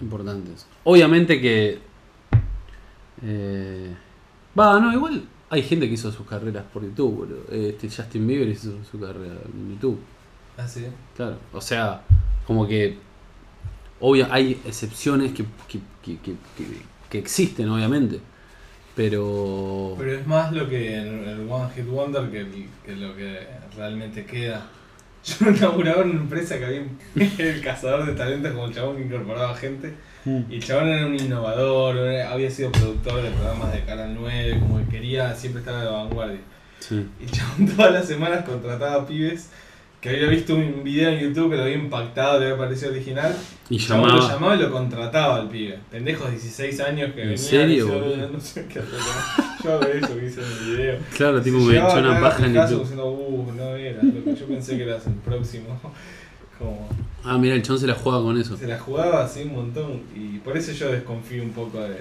importantes. 0.00 0.66
Obviamente 0.84 1.40
que. 1.40 1.80
eh, 3.22 3.94
Va, 4.58 4.80
no, 4.80 4.92
igual 4.92 5.24
hay 5.50 5.62
gente 5.62 5.86
que 5.88 5.94
hizo 5.94 6.10
sus 6.12 6.26
carreras 6.26 6.64
por 6.72 6.82
YouTube, 6.82 7.14
boludo. 7.14 7.44
Este 7.50 7.88
Justin 7.88 8.26
Bieber 8.26 8.48
hizo 8.48 8.72
su 8.90 8.98
carrera 9.00 9.36
en 9.52 9.72
YouTube. 9.74 9.98
Ah, 10.56 10.66
sí. 10.66 10.86
Claro, 11.16 11.38
o 11.52 11.60
sea, 11.60 12.02
como 12.46 12.66
que. 12.66 12.98
Obvio, 14.00 14.28
hay 14.30 14.60
excepciones 14.64 15.32
que, 15.32 15.44
que, 15.66 15.80
que, 16.02 16.18
que, 16.18 16.36
que- 17.10 17.18
existen, 17.18 17.68
obviamente. 17.68 18.20
Pero. 18.94 19.94
Pero 19.98 20.12
es 20.12 20.26
más 20.26 20.52
lo 20.52 20.68
que 20.68 20.94
el, 20.98 21.06
el 21.28 21.48
One 21.48 21.70
Hit 21.74 21.86
Wonder 21.86 22.30
que, 22.30 22.46
que 22.84 22.96
lo 22.96 23.14
que 23.16 23.46
realmente 23.76 24.24
queda. 24.24 24.66
Yo 25.24 25.50
inauguraba 25.50 26.02
una 26.02 26.14
empresa 26.20 26.58
que 26.58 26.64
había 26.64 26.82
el 27.38 27.60
cazador 27.62 28.06
de 28.06 28.12
talentos 28.14 28.52
como 28.52 28.66
el 28.66 28.74
chabón 28.74 28.96
que 28.96 29.02
incorporaba 29.04 29.54
gente. 29.54 29.94
Mm. 30.24 30.40
Y 30.50 30.56
el 30.56 30.64
chabón 30.64 30.88
era 30.88 31.06
un 31.06 31.14
innovador, 31.14 31.96
era- 31.96 32.30
había 32.32 32.50
sido 32.50 32.72
productor 32.72 33.22
de 33.22 33.30
programas 33.30 33.72
de 33.72 33.84
Canal 33.84 34.16
9, 34.18 34.58
como 34.60 34.78
que 34.78 34.86
quería 34.96 35.34
siempre 35.34 35.60
estar 35.60 35.74
a 35.76 35.84
la 35.84 35.90
vanguardia. 35.90 36.40
Sí. 36.80 37.06
Y 37.20 37.24
el 37.24 37.30
chabón 37.30 37.66
todas 37.76 37.92
las 37.92 38.06
semanas 38.06 38.44
contrataba 38.44 39.06
pibes 39.06 39.50
que 40.00 40.10
había 40.10 40.28
visto 40.28 40.54
un 40.54 40.84
video 40.84 41.10
en 41.10 41.18
YouTube 41.20 41.50
que 41.50 41.56
lo 41.56 41.62
había 41.64 41.74
impactado, 41.76 42.38
le 42.38 42.46
había 42.46 42.58
parecido 42.58 42.92
original. 42.92 43.34
Y 43.68 43.78
chabón 43.78 44.08
lo 44.08 44.14
llamaba. 44.14 44.32
llamaba 44.34 44.54
y 44.56 44.58
lo 44.60 44.70
contrataba 44.70 45.36
al 45.36 45.48
pibe. 45.48 45.78
Pendejos 45.90 46.30
16 46.30 46.80
años 46.80 47.12
que 47.14 47.22
¿En 47.22 47.28
venían 47.30 47.38
serio, 47.38 47.84
y 47.84 47.88
se- 47.88 47.94
boludo? 47.98 48.28
no 48.28 48.40
sé 48.40 48.66
qué 48.66 48.78
hacer. 48.78 48.98
Yo 49.64 49.72
hago 49.72 49.82
eso 49.82 50.16
que 50.18 50.26
hice 50.26 50.40
en 50.40 50.46
el 50.46 50.76
video. 50.76 50.98
Claro, 51.16 51.42
tipo, 51.42 51.58
me 51.58 51.76
echó 51.76 51.98
una 51.98 52.20
paja 52.20 52.46
en 52.46 52.54
YouTube. 52.54 52.80
diciendo, 52.80 53.10
uh, 53.10 53.52
no 53.56 53.74
era, 53.76 54.02
lo 54.02 54.24
que 54.24 54.34
yo 54.36 54.46
pensé 54.46 54.76
que 54.76 54.84
eras 54.84 55.06
el 55.06 55.14
próximo. 55.14 55.80
Como, 56.58 56.88
Ah, 57.24 57.36
mira, 57.38 57.54
el 57.56 57.62
chon 57.62 57.78
se 57.78 57.86
la 57.86 57.94
juega 57.94 58.20
con 58.22 58.38
eso. 58.40 58.56
se 58.56 58.66
la 58.66 58.78
jugaba 58.78 59.24
así 59.24 59.42
un 59.42 59.52
montón 59.54 60.00
y 60.16 60.38
por 60.38 60.56
eso 60.56 60.72
yo 60.72 60.90
desconfío 60.90 61.42
un 61.42 61.50
poco 61.50 61.80
de, 61.80 61.96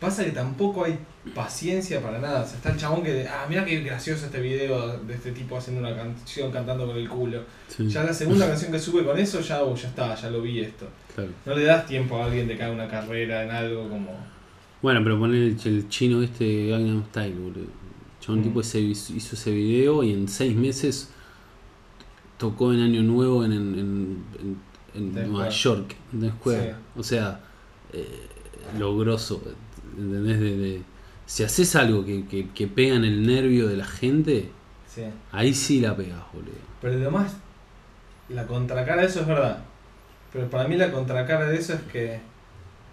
Pasa 0.00 0.24
que 0.24 0.30
tampoco 0.32 0.84
hay 0.84 0.98
paciencia 1.34 2.02
para 2.02 2.18
nada. 2.18 2.42
O 2.42 2.46
sea, 2.46 2.56
está 2.56 2.70
el 2.72 2.76
chabón 2.76 3.02
que, 3.02 3.26
ah, 3.26 3.46
mira 3.48 3.64
qué 3.64 3.80
gracioso 3.80 4.26
este 4.26 4.40
video 4.40 4.98
de 4.98 5.14
este 5.14 5.32
tipo 5.32 5.56
haciendo 5.56 5.80
una 5.80 5.96
canción 5.96 6.52
cantando 6.52 6.86
con 6.86 6.96
el 6.96 7.08
culo. 7.08 7.42
Sí, 7.68 7.88
Ya 7.88 8.02
la 8.04 8.12
segunda 8.12 8.46
canción 8.48 8.70
que 8.72 8.78
sube 8.78 9.04
con 9.04 9.18
eso, 9.18 9.40
ya, 9.40 9.62
oh, 9.62 9.74
ya 9.74 9.88
está, 9.88 10.14
ya 10.14 10.28
lo 10.30 10.42
vi 10.42 10.60
esto. 10.60 10.86
claro. 11.14 11.30
No 11.46 11.54
le 11.54 11.64
das 11.64 11.86
tiempo 11.86 12.16
a 12.18 12.26
alguien 12.26 12.46
de 12.46 12.56
que 12.56 12.62
haga 12.62 12.72
una 12.74 12.88
carrera 12.88 13.42
en 13.44 13.50
algo 13.50 13.88
como... 13.88 14.10
Bueno, 14.82 15.00
pero 15.02 15.18
poner 15.18 15.42
el, 15.42 15.56
el 15.64 15.88
chino 15.88 16.22
este 16.22 16.66
Gangnam 16.68 17.02
Style, 17.06 17.34
boludo. 17.34 17.66
Chabón 18.20 18.40
Mm. 18.40 18.44
tipo 18.44 18.60
ese, 18.60 18.80
hizo 18.80 19.14
ese 19.34 19.50
video 19.50 20.02
y 20.02 20.12
en 20.12 20.28
seis 20.28 20.54
meses 20.54 21.08
tocó 22.38 22.72
en 22.72 22.80
Año 22.80 23.02
Nuevo 23.02 23.44
en, 23.44 23.52
en, 23.52 23.78
en, 24.38 24.56
en- 24.94 25.32
Nueva. 25.32 25.48
York, 25.48 25.94
en 26.12 26.30
Square. 26.32 26.74
O 26.96 27.02
sea, 27.02 27.40
eh, 27.92 28.26
lo 28.78 28.96
grosso, 28.98 29.42
¿entendés? 29.96 30.40
De, 30.40 30.56
de- 30.56 30.82
si 31.26 31.42
haces 31.42 31.74
algo 31.76 32.04
que, 32.04 32.24
que, 32.26 32.48
que 32.50 32.66
pega 32.68 32.94
en 32.94 33.04
el 33.04 33.26
nervio 33.26 33.66
de 33.68 33.76
la 33.76 33.84
gente, 33.86 34.50
Sí. 34.86 35.02
ahí 35.32 35.52
sí 35.52 35.80
la 35.80 35.96
pegas, 35.96 36.22
boludo. 36.32 36.52
Pero 36.80 36.94
además, 36.94 37.36
la 38.28 38.46
contracara 38.46 39.02
de 39.02 39.08
eso 39.08 39.20
es 39.20 39.26
verdad. 39.26 39.58
Pero 40.32 40.48
para 40.48 40.68
mí 40.68 40.76
la 40.76 40.90
contracara 40.92 41.46
de 41.46 41.56
eso 41.58 41.74
es 41.74 41.80
que 41.92 42.20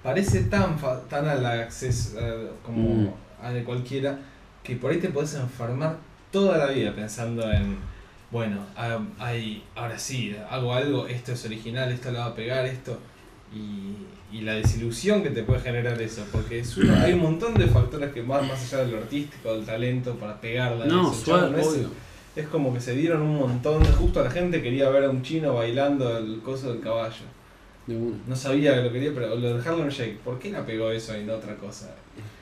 parece 0.02 0.44
tan, 0.46 0.76
tan 1.10 1.28
al 1.28 1.46
acceso 1.46 2.18
eh, 2.20 2.50
como 2.66 2.90
Mm. 2.90 3.10
a 3.42 3.52
de 3.52 3.64
cualquiera 3.64 4.18
que 4.64 4.76
por 4.78 4.92
ahí 4.92 5.00
te 5.00 5.10
podés 5.10 5.36
enfermar 5.36 5.98
toda 6.32 6.58
la 6.58 6.68
vida 6.68 6.94
pensando 6.96 7.50
en, 7.52 7.78
bueno, 8.32 8.66
ah, 8.76 9.00
hay, 9.20 9.64
ahora 9.76 9.98
sí, 10.00 10.36
hago 10.50 10.74
algo, 10.74 11.08
esto 11.08 11.34
es 11.34 11.46
original, 11.46 11.92
esto 11.92 12.12
lo 12.12 12.20
va 12.20 12.26
a 12.28 12.36
pegar, 12.36 12.66
esto. 12.66 13.00
Y, 13.56 14.38
y 14.38 14.42
la 14.42 14.54
desilusión 14.54 15.22
que 15.22 15.30
te 15.30 15.44
puede 15.44 15.60
generar 15.62 16.02
eso, 16.02 16.24
porque 16.32 16.60
es 16.60 16.76
uno- 16.78 16.96
hay 16.96 17.14
un 17.14 17.20
montón 17.22 17.54
de 17.54 17.68
factores 17.68 18.12
que 18.12 18.22
van 18.24 18.48
más 18.48 18.62
allá 18.74 18.86
de 18.86 18.92
lo 18.92 18.98
artístico, 18.98 19.54
del 19.56 19.66
talento, 19.66 20.16
para 20.16 20.40
pegarla. 20.42 20.86
No, 20.86 21.12
eso. 21.12 21.26
suave, 21.26 21.62
es- 21.62 21.68
obvio. 21.68 21.90
es 22.36 22.48
como 22.48 22.74
que 22.74 22.80
se 22.80 22.96
dieron 22.96 23.22
un 23.22 23.36
montón, 23.38 23.84
justo 23.86 24.22
a 24.22 24.24
la 24.24 24.32
gente 24.32 24.62
quería 24.64 24.90
ver 24.90 25.04
a 25.04 25.10
un 25.12 25.22
chino 25.22 25.54
bailando 25.54 26.18
el 26.18 26.40
coso 26.42 26.72
del 26.74 26.82
caballo. 26.82 27.26
De. 27.86 27.96
No 28.28 28.36
sabía 28.36 28.74
que 28.76 28.82
lo 28.82 28.92
quería, 28.92 29.12
pero 29.14 29.36
lo 29.36 29.58
de 29.58 29.70
Harlem 29.70 29.90
Shake, 29.90 30.18
¿por 30.20 30.40
qué 30.40 30.50
la 30.52 30.66
pegó 30.66 30.90
eso 30.90 31.16
y 31.18 31.26
no 31.26 31.34
otra 31.34 31.56
cosa? 31.58 31.94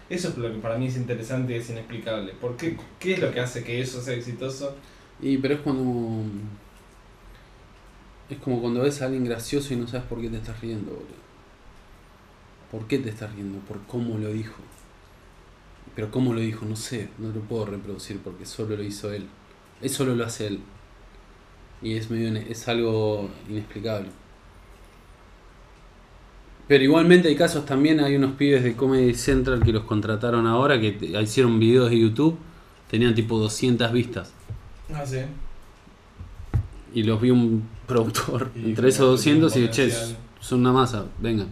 Eso 0.10 0.30
es 0.30 0.38
lo 0.38 0.52
que 0.52 0.60
para 0.60 0.78
mí 0.78 0.88
es 0.88 0.96
interesante 0.98 1.54
y 1.54 1.56
es 1.58 1.70
inexplicable. 1.70 2.34
¿Por 2.40 2.56
qué, 2.58 2.78
¿Qué 3.00 3.14
es 3.14 3.20
lo 3.20 3.32
que 3.34 3.40
hace 3.40 3.64
que 3.64 3.82
eso 3.82 4.00
sea 4.02 4.14
exitoso? 4.14 4.76
Y 5.22 5.38
pero 5.40 5.56
es 5.56 5.60
cuando. 5.62 6.24
Es 8.32 8.38
como 8.38 8.62
cuando 8.62 8.82
ves 8.82 9.02
a 9.02 9.06
alguien 9.06 9.26
gracioso 9.26 9.74
y 9.74 9.78
no 9.78 9.88
sabes 9.88 10.08
por 10.08 10.22
qué 10.22 10.30
te 10.30 10.38
estás 10.38 10.60
riendo, 10.62 10.92
boludo. 10.92 11.22
¿Por 12.72 12.88
qué 12.88 12.98
te 12.98 13.10
estás 13.10 13.34
riendo? 13.36 13.60
Por 13.60 13.82
cómo 13.82 14.18
lo 14.18 14.30
dijo. 14.30 14.56
Pero 15.94 16.10
cómo 16.10 16.34
lo 16.34 16.40
dijo, 16.40 16.66
no 16.66 16.78
sé, 16.78 17.10
no 17.18 17.28
lo 17.28 17.42
puedo 17.42 17.66
reproducir 17.66 18.20
porque 18.20 18.46
solo 18.46 18.78
lo 18.78 18.84
hizo 18.84 19.12
él. 19.12 19.28
Él 19.82 19.90
solo 19.90 20.16
lo 20.16 20.26
hace 20.26 20.48
él. 20.48 20.62
Y 21.82 21.96
es 21.96 22.10
medio 22.10 22.34
es 22.40 22.68
algo 22.70 23.30
inexplicable. 23.50 24.08
Pero 26.70 26.86
igualmente 26.86 27.28
hay 27.28 27.36
casos 27.36 27.66
también, 27.66 28.00
hay 28.00 28.16
unos 28.16 28.36
pibes 28.36 28.64
de 28.64 28.78
Comedy 28.78 29.14
Central 29.14 29.62
que 29.62 29.74
los 29.74 29.84
contrataron 29.84 30.48
ahora, 30.48 30.80
que 30.80 30.96
hicieron 31.22 31.60
videos 31.60 31.90
de 31.90 32.00
YouTube, 32.00 32.38
tenían 32.90 33.14
tipo 33.14 33.38
200 33.38 33.92
vistas. 33.92 34.32
Ah, 34.94 35.06
sí. 35.06 35.20
Y 36.94 37.04
los 37.04 37.22
vi 37.22 37.30
un 37.32 37.68
productor 37.88 38.52
Y 38.56 38.66
entre 38.70 38.90
esos 38.90 39.20
"Esto 39.20 39.24
tiene 39.24 39.38
un 39.38 39.42
200 39.44 39.56
y 39.58 39.70
che, 39.76 39.84
potencial". 39.88 40.18
son 40.40 40.60
una 40.62 40.72
masa, 40.74 41.06
vengan, 41.20 41.48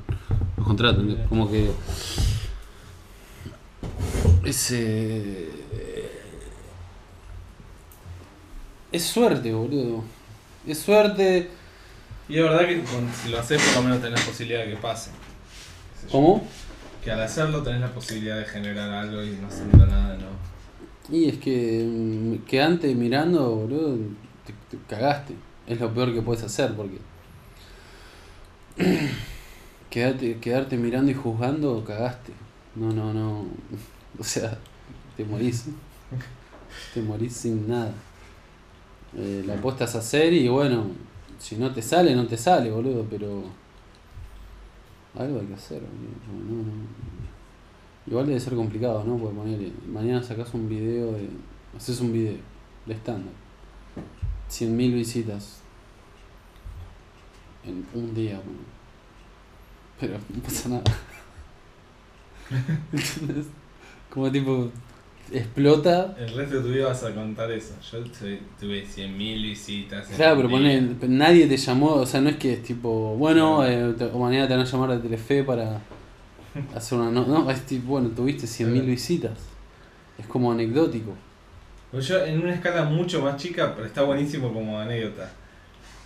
los 0.57 0.67
contratan. 0.67 1.07
Bien. 1.07 1.23
Como 1.29 1.49
que. 1.49 1.69
Es. 4.43 4.71
eh, 4.71 5.49
Es 8.91 9.03
suerte, 9.03 9.53
boludo. 9.53 10.03
Es 10.65 10.79
suerte. 10.79 11.49
Y 12.27 12.37
es 12.37 12.43
verdad 12.43 12.67
que 12.67 12.81
con- 12.83 13.07
si 13.13 13.29
lo 13.29 13.39
haces, 13.39 13.61
por 13.61 13.75
lo 13.77 13.89
menos 13.89 14.01
tenés 14.01 14.19
la 14.19 14.25
posibilidad 14.25 14.63
de 14.65 14.71
que 14.71 14.75
pase. 14.77 15.11
Sé. 16.01 16.07
¿Cómo? 16.11 16.43
Que 17.03 17.11
al 17.11 17.21
hacerlo 17.21 17.61
tenés 17.63 17.81
la 17.81 17.93
posibilidad 17.93 18.37
de 18.37 18.45
generar 18.45 18.89
algo 18.89 19.23
y 19.23 19.31
no 19.39 19.47
haciendo 19.47 19.85
nada, 19.85 20.17
¿no? 20.17 21.15
Y 21.15 21.29
es 21.29 21.37
que. 21.37 21.85
mm, 21.87 22.45
Quedante 22.45 22.93
mirando, 22.95 23.49
boludo, 23.55 23.97
te, 24.69 24.77
te 24.77 24.83
cagaste. 24.87 25.35
Es 25.67 25.79
lo 25.79 25.93
peor 25.93 26.13
que 26.13 26.21
puedes 26.21 26.43
hacer 26.43 26.75
porque. 26.75 26.99
Quedarte, 29.89 30.37
quedarte 30.37 30.77
mirando 30.77 31.09
y 31.09 31.15
juzgando, 31.15 31.83
cagaste. 31.83 32.31
No, 32.75 32.91
no, 32.91 33.13
no. 33.13 33.45
O 34.19 34.23
sea, 34.23 34.57
te 35.15 35.23
morís. 35.23 35.65
Te 36.93 37.01
morís 37.01 37.33
sin 37.33 37.67
nada. 37.67 37.93
Eh, 39.15 39.43
la 39.45 39.55
apuesta 39.55 39.85
es 39.85 39.95
hacer 39.95 40.33
y 40.33 40.47
bueno, 40.49 40.87
si 41.37 41.55
no 41.55 41.71
te 41.71 41.81
sale, 41.81 42.15
no 42.15 42.27
te 42.27 42.37
sale, 42.37 42.69
boludo, 42.69 43.05
pero. 43.09 43.43
Algo 45.15 45.39
hay 45.39 45.45
que 45.47 45.53
hacer, 45.53 45.81
boludo. 45.81 46.43
No, 46.43 46.63
no. 46.63 46.73
Igual 48.07 48.27
debe 48.27 48.39
ser 48.39 48.55
complicado, 48.55 49.03
¿no? 49.03 49.17
Porque 49.17 49.35
ponele, 49.35 49.71
mañana 49.87 50.21
sacas 50.21 50.53
un 50.53 50.67
video 50.67 51.13
de. 51.13 51.29
Haces 51.77 52.01
un 52.01 52.11
video 52.11 52.35
de 52.85 52.93
estándar. 52.93 53.33
100.000 54.49 54.93
visitas. 54.93 55.61
En 57.65 57.85
un 57.93 58.13
día. 58.15 58.39
Pero 59.99 60.13
no 60.33 60.41
pasa 60.41 60.69
nada. 60.69 60.83
¿Entendés? 62.91 63.45
Como 64.09 64.31
tipo. 64.31 64.69
Explota. 65.31 66.15
El 66.17 66.33
resto 66.33 66.55
de 66.55 66.61
tu 66.63 66.67
vida 66.69 66.87
vas 66.87 67.03
a 67.03 67.13
contar 67.13 67.51
eso. 67.51 67.75
Yo 67.91 68.03
tuve, 68.05 68.41
tuve 68.59 68.83
100.000 68.87 69.41
visitas. 69.43 70.07
Claro, 70.07 70.37
pero 70.37 70.49
ponele, 70.49 70.95
nadie 71.07 71.45
te 71.45 71.55
llamó, 71.55 71.91
o 71.93 72.05
sea, 72.07 72.19
no 72.19 72.29
es 72.29 72.37
que 72.37 72.53
es 72.53 72.63
tipo, 72.63 73.15
bueno, 73.15 73.63
eh, 73.63 73.93
te- 73.95 74.05
o 74.05 74.17
mañana 74.17 74.47
te 74.47 74.55
van 74.55 74.65
a 74.65 74.69
llamar 74.69 74.89
de 74.89 74.97
Telefe 74.97 75.43
para 75.43 75.79
hacer 76.75 76.97
una 76.97 77.11
no, 77.11 77.27
no, 77.27 77.51
es 77.51 77.63
tipo, 77.67 77.89
bueno, 77.89 78.09
tuviste 78.09 78.47
100.000 78.47 78.71
Claro. 78.71 78.87
visitas. 78.87 79.37
Es 80.17 80.25
como 80.25 80.51
anecdótico. 80.51 81.13
Yo 81.93 82.23
en 82.25 82.41
una 82.41 82.53
escala 82.53 82.83
mucho 82.83 83.21
más 83.21 83.37
chica, 83.37 83.73
pero 83.75 83.87
está 83.87 84.03
buenísimo 84.03 84.53
como 84.53 84.79
anécdota. 84.79 85.31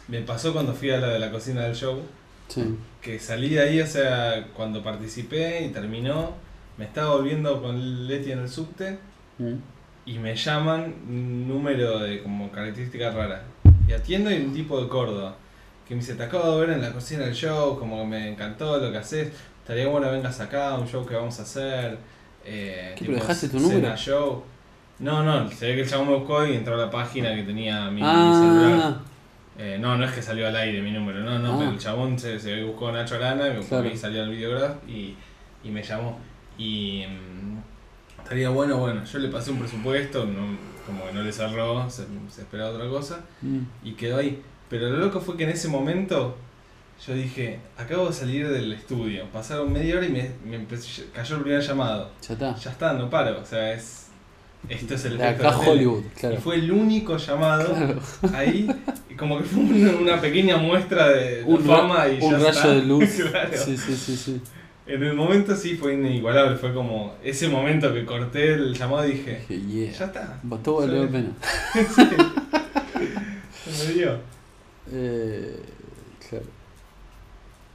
Me 0.08 0.20
pasó 0.22 0.54
cuando 0.54 0.74
fui 0.74 0.92
a 0.92 0.98
la 0.98 1.10
de 1.10 1.20
la 1.20 1.32
cocina 1.32 1.62
del 1.64 1.76
show, 1.76 2.02
Sí. 2.48 2.64
que 3.02 3.20
salí 3.20 3.50
de 3.50 3.62
ahí, 3.62 3.82
o 3.82 3.88
sea, 3.88 4.48
cuando 4.56 4.84
participé 4.84 5.64
y 5.66 5.70
terminó, 5.70 6.32
me 6.78 6.86
estaba 6.86 7.16
volviendo 7.16 7.62
con 7.62 8.08
Leti 8.08 8.32
en 8.32 8.40
el 8.40 8.50
subte 8.50 8.98
Mm. 9.40 9.54
y 10.06 10.20
me 10.20 10.36
llaman 10.36 10.94
número 11.48 12.00
de 12.00 12.22
como 12.24 12.52
características 12.52 13.14
raras. 13.14 13.42
Y 13.88 13.94
atiendo 13.94 14.32
y 14.32 14.36
un 14.36 14.54
tipo 14.54 14.82
de 14.82 14.88
Córdoba, 14.88 15.36
que 15.88 15.96
me 15.96 16.02
dice, 16.02 16.16
te 16.16 16.24
acabo 16.24 16.56
de 16.60 16.66
ver 16.68 16.76
en 16.78 16.82
la 16.82 16.92
cocina 16.94 17.26
del 17.26 17.34
show, 17.34 17.78
como 17.78 18.00
que 18.02 18.08
me 18.08 18.30
encantó 18.30 18.78
lo 18.78 18.92
que 18.92 18.98
haces, 19.00 19.32
estaría 19.62 19.88
bueno 19.88 20.10
vengas 20.12 20.40
acá, 20.40 20.76
un 20.76 20.88
show 20.88 21.06
que 21.06 21.16
vamos 21.16 21.38
a 21.40 21.44
hacer. 21.44 21.98
Eh, 22.46 22.92
¿Qué, 22.96 23.00
tipo 23.06 23.12
pero 23.14 23.22
dejaste 23.22 23.50
tu 23.50 23.60
número? 23.60 23.96
show. 23.98 24.44
No, 25.04 25.24
no, 25.24 25.50
se 25.52 25.68
ve 25.68 25.76
que 25.76 25.82
el 25.82 25.90
chabón 25.90 26.08
me 26.10 26.16
buscó 26.16 26.46
y 26.46 26.56
entró 26.56 26.76
a 26.76 26.78
la 26.78 26.90
página 26.90 27.36
que 27.36 27.44
tenía 27.44 27.86
mi, 27.92 28.02
mi 28.02 28.08
celular. 28.08 28.80
Ah, 28.84 29.02
Eh, 29.58 29.78
no, 29.80 29.96
no 29.98 30.06
es 30.06 30.12
que 30.14 30.22
salió 30.22 30.48
al 30.48 30.56
aire 30.56 30.82
mi 30.82 30.92
número, 30.92 31.20
no, 31.20 31.38
no, 31.38 31.54
Ah. 31.54 31.56
pero 31.60 31.72
el 31.72 31.78
chabón 31.78 32.18
se, 32.18 32.40
se 32.40 32.64
buscó 32.64 32.92
Nacho 32.92 33.16
Arana, 33.16 33.54
que 33.54 33.60
Claro. 33.60 33.88
y 33.88 33.96
salió 33.96 34.24
al 34.24 34.30
videograph 34.32 34.78
y, 34.88 35.16
y 35.64 35.70
me 35.70 35.84
llamó. 35.84 36.18
Y 36.58 37.04
mm, 37.08 38.22
estaría 38.24 38.50
bueno, 38.50 38.78
bueno, 38.78 39.04
yo 39.04 39.20
le 39.20 39.30
pasé 39.30 39.52
un 39.52 39.60
presupuesto, 39.60 40.26
no- 40.26 40.58
como 40.88 41.06
que 41.06 41.14
no 41.14 41.22
le 41.22 41.32
cerró, 41.32 41.88
se, 41.90 42.06
se 42.30 42.42
esperaba 42.42 42.72
otra 42.72 42.88
cosa 42.90 43.20
mm. 43.42 43.60
y 43.84 43.92
quedó 43.94 44.18
ahí. 44.18 44.42
Pero 44.70 44.90
lo 44.90 44.98
loco 44.98 45.22
fue 45.22 45.38
que 45.38 45.44
en 45.44 45.50
ese 45.52 45.68
momento 45.68 46.36
yo 47.06 47.14
dije, 47.14 47.60
acabo 47.78 48.08
de 48.08 48.14
salir 48.14 48.50
del 48.50 48.72
estudio, 48.74 49.26
pasaron 49.32 49.72
media 49.72 49.98
hora 49.98 50.06
y 50.08 50.10
me, 50.10 50.32
me 50.46 50.56
empezó- 50.56 51.04
cayó 51.14 51.36
el 51.38 51.42
primer 51.44 51.62
llamado. 51.62 52.10
ya 52.28 52.34
está. 52.34 52.56
Ya 52.56 52.72
está, 52.72 52.94
no 52.94 53.10
paro, 53.10 53.40
o 53.42 53.46
sea, 53.46 53.72
es... 53.74 54.03
Esto 54.70 54.96
es 54.96 55.06
el 55.06 55.18
De 55.18 55.24
efecto 55.26 55.48
acá 55.48 55.52
de 55.52 55.58
la 55.58 55.60
tele. 55.60 55.72
Hollywood, 55.72 56.04
claro. 56.20 56.36
Y 56.36 56.38
fue 56.38 56.56
el 56.56 56.72
único 56.72 57.18
llamado 57.18 57.74
Claro. 57.74 58.02
ahí, 58.34 58.70
y 59.10 59.14
como 59.16 59.38
que 59.38 59.44
fue 59.44 59.62
una, 59.64 60.22
pequeña 60.22 60.58
muestra 60.58 61.10
de, 61.10 61.44
Un, 61.46 61.60
fama 61.62 62.08
y 62.08 62.20
un 62.22 62.32
ya 62.32 62.38
rayo 62.38 62.50
está. 62.50 62.68
de 62.70 62.82
luz. 62.84 63.10
Claro. 63.30 63.52
Sí, 63.54 63.78
sí, 63.78 63.96
sí, 63.96 64.16
sí. 64.16 64.42
En 64.86 65.02
el 65.02 65.14
momento 65.14 65.56
sí 65.56 65.76
fue 65.76 65.94
inigualable, 65.94 66.58
fue 66.58 66.74
como 66.74 67.16
ese 67.24 67.48
momento 67.48 67.94
que 67.94 68.06
corté 68.06 68.54
el 68.54 68.74
llamado 68.74 69.08
y 69.08 69.14
dije, 69.14 69.42
yeah. 69.48 69.92
ya 69.92 70.06
está. 70.06 70.42
Todo 70.62 70.82
valió 70.82 71.06
la 71.06 71.10
pena. 71.12 71.30
Se 73.64 73.88
me 73.88 73.94
dio. 73.94 74.18
Eh, 74.92 75.58
claro. 76.30 76.46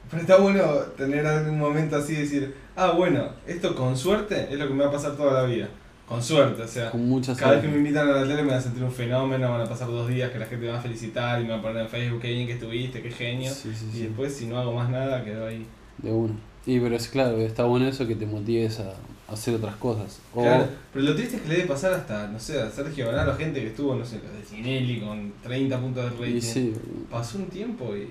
Pero 0.09 0.21
está 0.21 0.37
bueno 0.37 0.63
tener 0.97 1.25
algún 1.25 1.57
momento 1.57 1.95
así 1.97 2.13
y 2.13 2.17
decir, 2.17 2.55
ah, 2.75 2.91
bueno, 2.91 3.29
esto 3.47 3.75
con 3.75 3.97
suerte 3.97 4.47
es 4.51 4.57
lo 4.59 4.67
que 4.67 4.73
me 4.73 4.83
va 4.83 4.89
a 4.89 4.93
pasar 4.93 5.15
toda 5.15 5.33
la 5.41 5.47
vida. 5.47 5.67
Con 6.09 6.23
suerte, 6.23 6.63
o 6.63 6.67
sea, 6.67 6.89
Con 6.89 7.07
mucha 7.07 7.35
cada 7.35 7.51
vez 7.51 7.61
que 7.61 7.67
me 7.67 7.77
invitan 7.77 8.09
a 8.09 8.13
la 8.13 8.21
tele 8.23 8.41
me 8.41 8.49
voy 8.49 8.53
a 8.57 8.61
sentir 8.61 8.83
un 8.83 8.91
fenómeno, 8.91 9.51
van 9.51 9.61
a 9.61 9.69
pasar 9.69 9.87
dos 9.89 10.07
días 10.07 10.31
que 10.31 10.39
la 10.39 10.47
gente 10.47 10.65
me 10.65 10.71
va 10.71 10.79
a 10.79 10.81
felicitar 10.81 11.39
y 11.39 11.43
me 11.43 11.51
va 11.51 11.57
a 11.57 11.61
poner 11.61 11.83
en 11.83 11.87
Facebook, 11.87 12.19
qué 12.19 12.31
bien 12.31 12.47
que 12.47 12.53
estuviste, 12.53 13.03
qué 13.03 13.11
genio. 13.11 13.53
Sí, 13.53 13.69
sí, 13.75 13.85
Y 13.93 13.95
sí. 13.95 14.03
después 14.05 14.33
si 14.33 14.47
no 14.47 14.57
hago 14.57 14.73
más 14.73 14.89
nada, 14.89 15.23
quedo 15.23 15.45
ahí. 15.45 15.67
De 15.99 16.11
uno. 16.11 16.33
Y 16.65 16.79
pero 16.79 16.95
es 16.95 17.07
claro, 17.09 17.37
está 17.37 17.65
bueno 17.65 17.87
eso 17.87 18.07
que 18.07 18.15
te 18.15 18.25
motives 18.25 18.79
a, 18.79 18.95
hacer 19.31 19.53
otras 19.53 19.75
cosas. 19.75 20.19
O, 20.33 20.41
Claro, 20.41 20.67
pero 20.91 21.05
lo 21.05 21.15
triste 21.15 21.35
es 21.35 21.41
que 21.43 21.49
le 21.49 21.55
debe 21.57 21.67
pasar 21.67 21.93
hasta, 21.93 22.27
no 22.27 22.39
sé, 22.39 22.59
a 22.59 22.71
Sergio 22.71 23.05
Bonaro, 23.05 23.35
gente 23.35 23.61
que 23.61 23.67
estuvo, 23.67 23.93
no 23.93 24.03
sé, 24.03 24.15
de 24.15 24.41
Tinelli 24.49 25.01
con 25.01 25.31
30 25.43 25.79
puntos 25.79 26.03
de 26.05 26.09
rating. 26.09 26.41
sí, 26.41 26.73
Pasó 27.11 27.37
un 27.37 27.45
tiempo 27.45 27.95
y. 27.95 28.09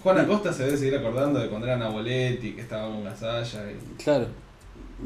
Juan 0.00 0.16
Acosta 0.16 0.52
se 0.52 0.64
debe 0.64 0.76
seguir 0.76 0.96
acordando 0.96 1.40
de 1.40 1.48
cuando 1.48 1.66
era 1.66 1.76
Naboletti, 1.76 2.52
que 2.52 2.60
estaba 2.60 2.86
con 2.86 3.02
Gasalla. 3.02 3.64
Y... 3.72 4.00
claro. 4.00 4.28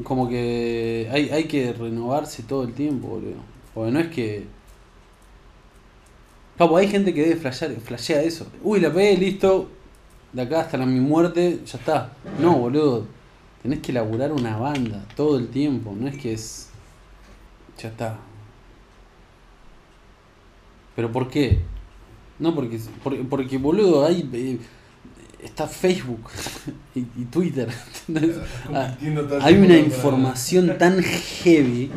Como 0.01 0.27
que 0.27 1.07
hay, 1.11 1.29
hay 1.29 1.43
que 1.45 1.71
renovarse 1.71 2.41
todo 2.43 2.63
el 2.63 2.73
tiempo, 2.73 3.09
boludo. 3.09 3.35
Porque 3.73 3.91
no 3.91 3.99
es 3.99 4.07
que. 4.07 4.47
Papo, 6.57 6.77
hay 6.77 6.87
gente 6.87 7.13
que 7.13 7.21
debe 7.21 7.35
flashear, 7.35 7.71
flashea 7.79 8.21
eso. 8.23 8.47
Uy, 8.63 8.79
la 8.79 8.91
pegué, 8.91 9.17
listo. 9.17 9.69
De 10.31 10.41
acá 10.41 10.61
hasta 10.61 10.77
la, 10.77 10.85
mi 10.87 10.99
muerte, 10.99 11.59
ya 11.65 11.77
está. 11.77 12.13
No, 12.39 12.57
boludo. 12.57 13.05
Tenés 13.61 13.79
que 13.79 13.93
laburar 13.93 14.31
una 14.31 14.57
banda 14.57 15.05
todo 15.15 15.37
el 15.37 15.49
tiempo. 15.49 15.95
No 15.97 16.07
es 16.07 16.17
que 16.17 16.33
es. 16.33 16.69
Ya 17.77 17.89
está. 17.89 18.19
¿Pero 20.95 21.11
por 21.11 21.29
qué? 21.29 21.59
No, 22.39 22.53
porque, 22.55 22.79
porque, 23.03 23.23
porque 23.23 23.57
boludo, 23.57 24.05
hay. 24.05 24.29
eh, 24.33 24.59
está 25.43 25.67
Facebook 25.67 26.21
y, 26.95 26.99
y 26.99 27.25
Twitter. 27.31 27.69
Ah, 28.73 28.95
hay 29.41 29.55
una 29.55 29.77
información 29.77 30.77
tan 30.77 31.01
heavy. 31.01 31.89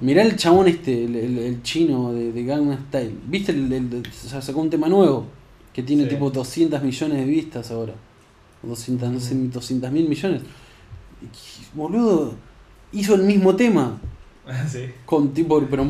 Mirá 0.00 0.22
el 0.22 0.36
chabón 0.36 0.68
este, 0.68 1.04
el, 1.04 1.16
el- 1.16 1.38
el 1.38 1.62
chino 1.62 2.12
de, 2.12 2.32
de 2.32 2.44
Gangnam 2.44 2.78
Style. 2.88 3.14
¿Viste? 3.26 3.52
El, 3.52 3.72
el- 3.72 4.02
o 4.08 4.28
sea, 4.28 4.40
sacó 4.42 4.60
un 4.60 4.70
tema 4.70 4.88
nuevo 4.88 5.26
que 5.72 5.82
tiene 5.82 6.04
Sí. 6.04 6.10
tipo 6.10 6.30
200 6.30 6.82
millones 6.82 7.18
de 7.18 7.24
vistas 7.24 7.70
ahora. 7.70 7.94
O 8.62 8.68
200, 8.68 9.10
no 9.10 9.20
sé, 9.20 9.34
200 9.34 9.90
mil 9.90 10.08
millones. 10.08 10.42
Y, 11.22 11.76
boludo, 11.76 12.34
hizo 12.92 13.14
el 13.14 13.22
mismo 13.22 13.54
tema. 13.56 14.00
Sí, 14.68 14.90
Con 15.06 15.32
tipo, 15.32 15.60
pero 15.70 15.84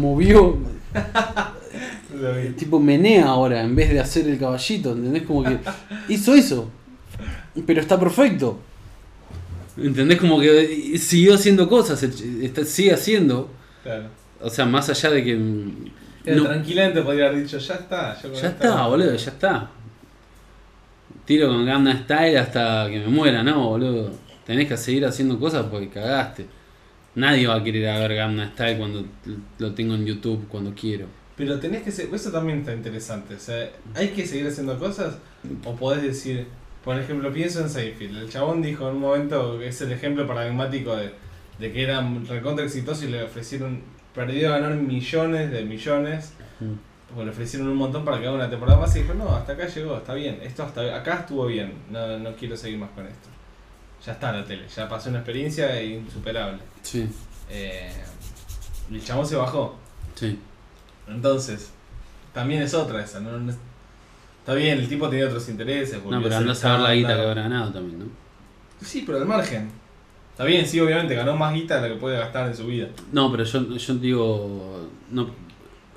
tipo 2.57 2.81
menea 2.81 3.27
ahora 3.27 3.63
en 3.63 3.75
vez 3.75 3.91
de 3.91 4.01
hacer 4.01 4.29
el 4.29 4.39
caballito. 4.39 4.93
¿Entendés? 4.93 5.23
Como 5.23 5.43
que 5.45 5.59
hizo 6.09 6.35
eso. 6.35 6.71
Pero 7.67 7.81
está 7.81 7.99
perfecto. 7.99 8.59
¿Entendés? 9.77 10.19
Como 10.21 10.41
que 10.41 10.97
siguió 10.99 11.35
haciendo 11.35 11.69
cosas, 11.69 12.03
está- 12.03 12.65
sigue 12.65 12.93
haciendo. 12.93 13.51
Claro. 13.83 14.09
O 14.41 14.51
sea, 14.51 14.67
más 14.67 14.89
allá 14.91 15.11
de 15.11 15.25
que. 15.25 15.35
mm, 15.37 15.71
Pero 16.25 16.37
no- 16.43 16.49
tranquilamente 16.49 17.03
podría 17.03 17.27
haber 17.29 17.43
dicho, 17.43 17.59
ya 17.59 17.75
está. 17.75 18.17
ya 18.23 18.49
está, 18.49 18.87
boludo, 18.87 19.15
ya 19.17 19.31
está. 19.31 19.71
Tiro 21.25 21.49
con 21.49 21.65
Gangnam 21.65 22.03
Style 22.05 22.37
hasta 22.39 22.87
que 22.91 22.99
me 23.01 23.07
muera, 23.09 23.43
no, 23.43 23.69
boludo. 23.71 24.11
Tenés 24.47 24.69
que 24.69 24.77
seguir 24.77 25.07
haciendo 25.07 25.39
cosas 25.41 25.67
porque 25.71 25.89
cagaste. 25.89 26.47
Nadie 27.15 27.47
va 27.47 27.55
a 27.57 27.65
querer 27.65 27.89
a 27.89 27.99
ver 28.01 28.15
Gangnam 28.17 28.51
Style 28.53 28.77
cuando 28.79 29.05
lo 29.59 29.73
tengo 29.75 29.95
en 29.95 30.05
YouTube, 30.05 30.47
cuando 30.49 30.75
quiero. 30.75 31.07
Pero 31.37 31.59
tenés 31.59 31.83
que 31.83 31.91
ser, 31.91 32.15
eso 32.15 32.31
también 32.31 32.61
está 32.61 32.73
interesante. 32.73 33.35
O 33.35 33.39
sea, 33.41 33.69
hay 33.95 34.09
que 34.11 34.27
seguir 34.27 34.47
haciendo 34.47 34.79
cosas 34.79 35.17
o 35.65 35.75
podés 35.75 36.03
decir, 36.03 36.47
por 36.85 36.99
ejemplo, 36.99 37.33
pienso 37.33 37.61
en 37.61 37.69
Seinfeld. 37.71 38.17
El 38.19 38.31
chabón 38.31 38.63
dijo 38.63 38.89
en 38.89 38.95
un 38.97 39.01
momento 39.01 39.59
que 39.59 39.69
es 39.69 39.81
el 39.81 39.91
ejemplo 39.93 40.27
paradigmático 40.27 40.95
de, 40.95 41.11
de 41.59 41.73
que 41.73 41.83
era 41.83 42.09
recontra 42.29 42.65
exitoso 42.65 43.05
y 43.05 43.09
le 43.09 43.25
ofrecieron, 43.25 43.83
perdió 44.15 44.55
a 44.55 44.59
ganar 44.59 44.77
millones 44.77 45.51
de 45.51 45.65
millones. 45.65 46.33
Porque 47.09 47.25
le 47.27 47.31
ofrecieron 47.31 47.69
un 47.69 47.77
montón 47.77 48.05
para 48.05 48.19
que 48.21 48.27
haga 48.27 48.35
una 48.37 48.51
temporada 48.51 48.79
más 48.79 48.95
y 48.97 49.01
dijo, 49.03 49.15
no, 49.15 49.35
hasta 49.35 49.53
acá 49.53 49.67
llegó, 49.67 49.97
está 49.97 50.15
bien, 50.15 50.39
esto 50.43 50.63
hasta 50.63 50.97
acá 50.97 51.21
estuvo 51.21 51.47
bien, 51.47 51.73
no, 51.91 52.19
no 52.19 52.35
quiero 52.37 52.57
seguir 52.57 52.79
más 52.79 52.91
con 52.91 53.07
esto. 53.07 53.29
Ya 54.05 54.13
está 54.13 54.33
la 54.33 54.45
tele, 54.45 54.67
ya 54.69 54.89
pasó 54.89 55.11
una 55.11 55.19
experiencia 55.19 55.81
insuperable. 55.83 56.59
Sí, 56.83 57.07
Eh, 57.51 57.93
y 58.91 58.95
el 58.97 59.05
chabón 59.05 59.27
se 59.27 59.37
bajó. 59.37 59.77
sí. 60.15 60.39
Entonces, 61.09 61.71
también 62.33 62.63
es 62.63 62.75
otra 62.75 63.03
esa, 63.03 63.21
¿no? 63.21 63.39
No 63.39 63.51
es- 63.51 63.59
Está 64.41 64.53
bien, 64.55 64.79
el 64.79 64.89
tipo 64.89 65.09
tenía 65.09 65.27
otros 65.27 65.49
intereses. 65.49 66.05
No, 66.05 66.23
pero 66.23 66.37
andás 66.37 66.63
a 66.67 66.73
ver 66.73 66.81
la 66.81 66.95
guita 66.95 67.17
que 67.17 67.23
habrá 67.23 67.43
ganado 67.43 67.73
también, 67.73 67.99
¿no? 68.01 68.05
Sí, 68.83 69.03
pero 69.07 69.17
al 69.19 69.25
margen. 69.27 69.71
Está 70.33 70.45
bien, 70.45 70.67
sí, 70.67 70.79
obviamente 70.81 71.15
ganó 71.15 71.35
más 71.37 71.55
guita 71.55 71.77
de 71.81 71.89
la 71.89 71.95
que 71.95 72.01
puede 72.01 72.19
gastar 72.19 72.49
en 72.49 72.55
su 72.57 72.67
vida. 72.67 72.89
No, 73.13 73.31
pero 73.31 73.45
yo, 73.45 73.75
yo 73.77 73.95
digo. 73.95 74.89
No, 75.11 75.31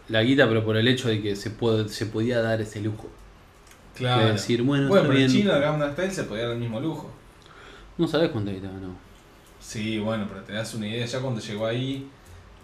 la 0.07 0.23
guita, 0.23 0.47
pero 0.47 0.63
por 0.63 0.77
el 0.77 0.87
hecho 0.87 1.09
de 1.09 1.21
que 1.21 1.35
se, 1.35 1.49
puede, 1.49 1.89
se 1.89 2.05
podía 2.05 2.41
dar 2.41 2.61
ese 2.61 2.79
lujo. 2.79 3.09
Claro. 3.95 4.27
De 4.27 4.31
decir, 4.33 4.61
bueno, 4.61 4.87
bueno, 4.87 5.09
pero 5.09 5.27
chino 5.27 5.53
de 5.53 5.59
Gangnam 5.59 5.91
Style 5.91 6.11
se 6.11 6.23
podía 6.23 6.43
dar 6.43 6.53
el 6.53 6.59
mismo 6.59 6.79
lujo. 6.79 7.11
No 7.97 8.07
sabes 8.07 8.29
cuánta 8.29 8.51
guita 8.51 8.67
ganó. 8.67 8.95
Sí, 9.59 9.97
bueno, 9.99 10.25
pero 10.29 10.41
te 10.43 10.53
das 10.53 10.73
una 10.75 10.87
idea 10.87 11.05
ya 11.05 11.19
cuando 11.19 11.41
llegó 11.41 11.65
ahí. 11.65 12.07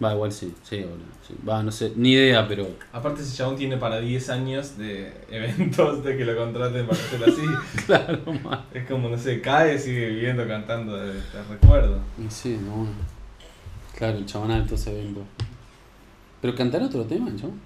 Va, 0.02 0.12
igual 0.12 0.32
sí, 0.32 0.52
sí, 0.64 0.78
boludo. 0.80 1.06
sí. 1.26 1.34
Va, 1.48 1.62
no 1.62 1.70
sé, 1.70 1.92
ni 1.96 2.12
idea, 2.12 2.46
pero. 2.48 2.66
Aparte 2.92 3.22
ese 3.22 3.36
chabón 3.36 3.56
tiene 3.56 3.76
para 3.76 4.00
10 4.00 4.28
años 4.30 4.76
de 4.76 5.12
eventos 5.30 6.02
de 6.02 6.16
que 6.16 6.24
lo 6.24 6.36
contraten 6.36 6.86
para 6.86 6.98
hacer 7.00 7.22
así. 7.24 7.42
Claro, 7.86 8.18
es 8.72 8.86
como, 8.88 9.08
no 9.08 9.16
sé, 9.18 9.40
cae, 9.40 9.78
sigue 9.78 10.08
viviendo, 10.08 10.46
cantando, 10.48 10.96
de, 10.96 11.12
te 11.12 11.42
recuerdo. 11.48 11.98
Sí, 12.28 12.58
no. 12.60 12.86
Claro, 13.96 14.18
el 14.18 14.26
chabón 14.26 14.50
alto 14.50 14.74
ese 14.74 14.90
evento. 14.90 15.22
¿Pero 16.42 16.54
cantará 16.56 16.86
otro 16.86 17.04
tema, 17.04 17.30
chabón? 17.36 17.60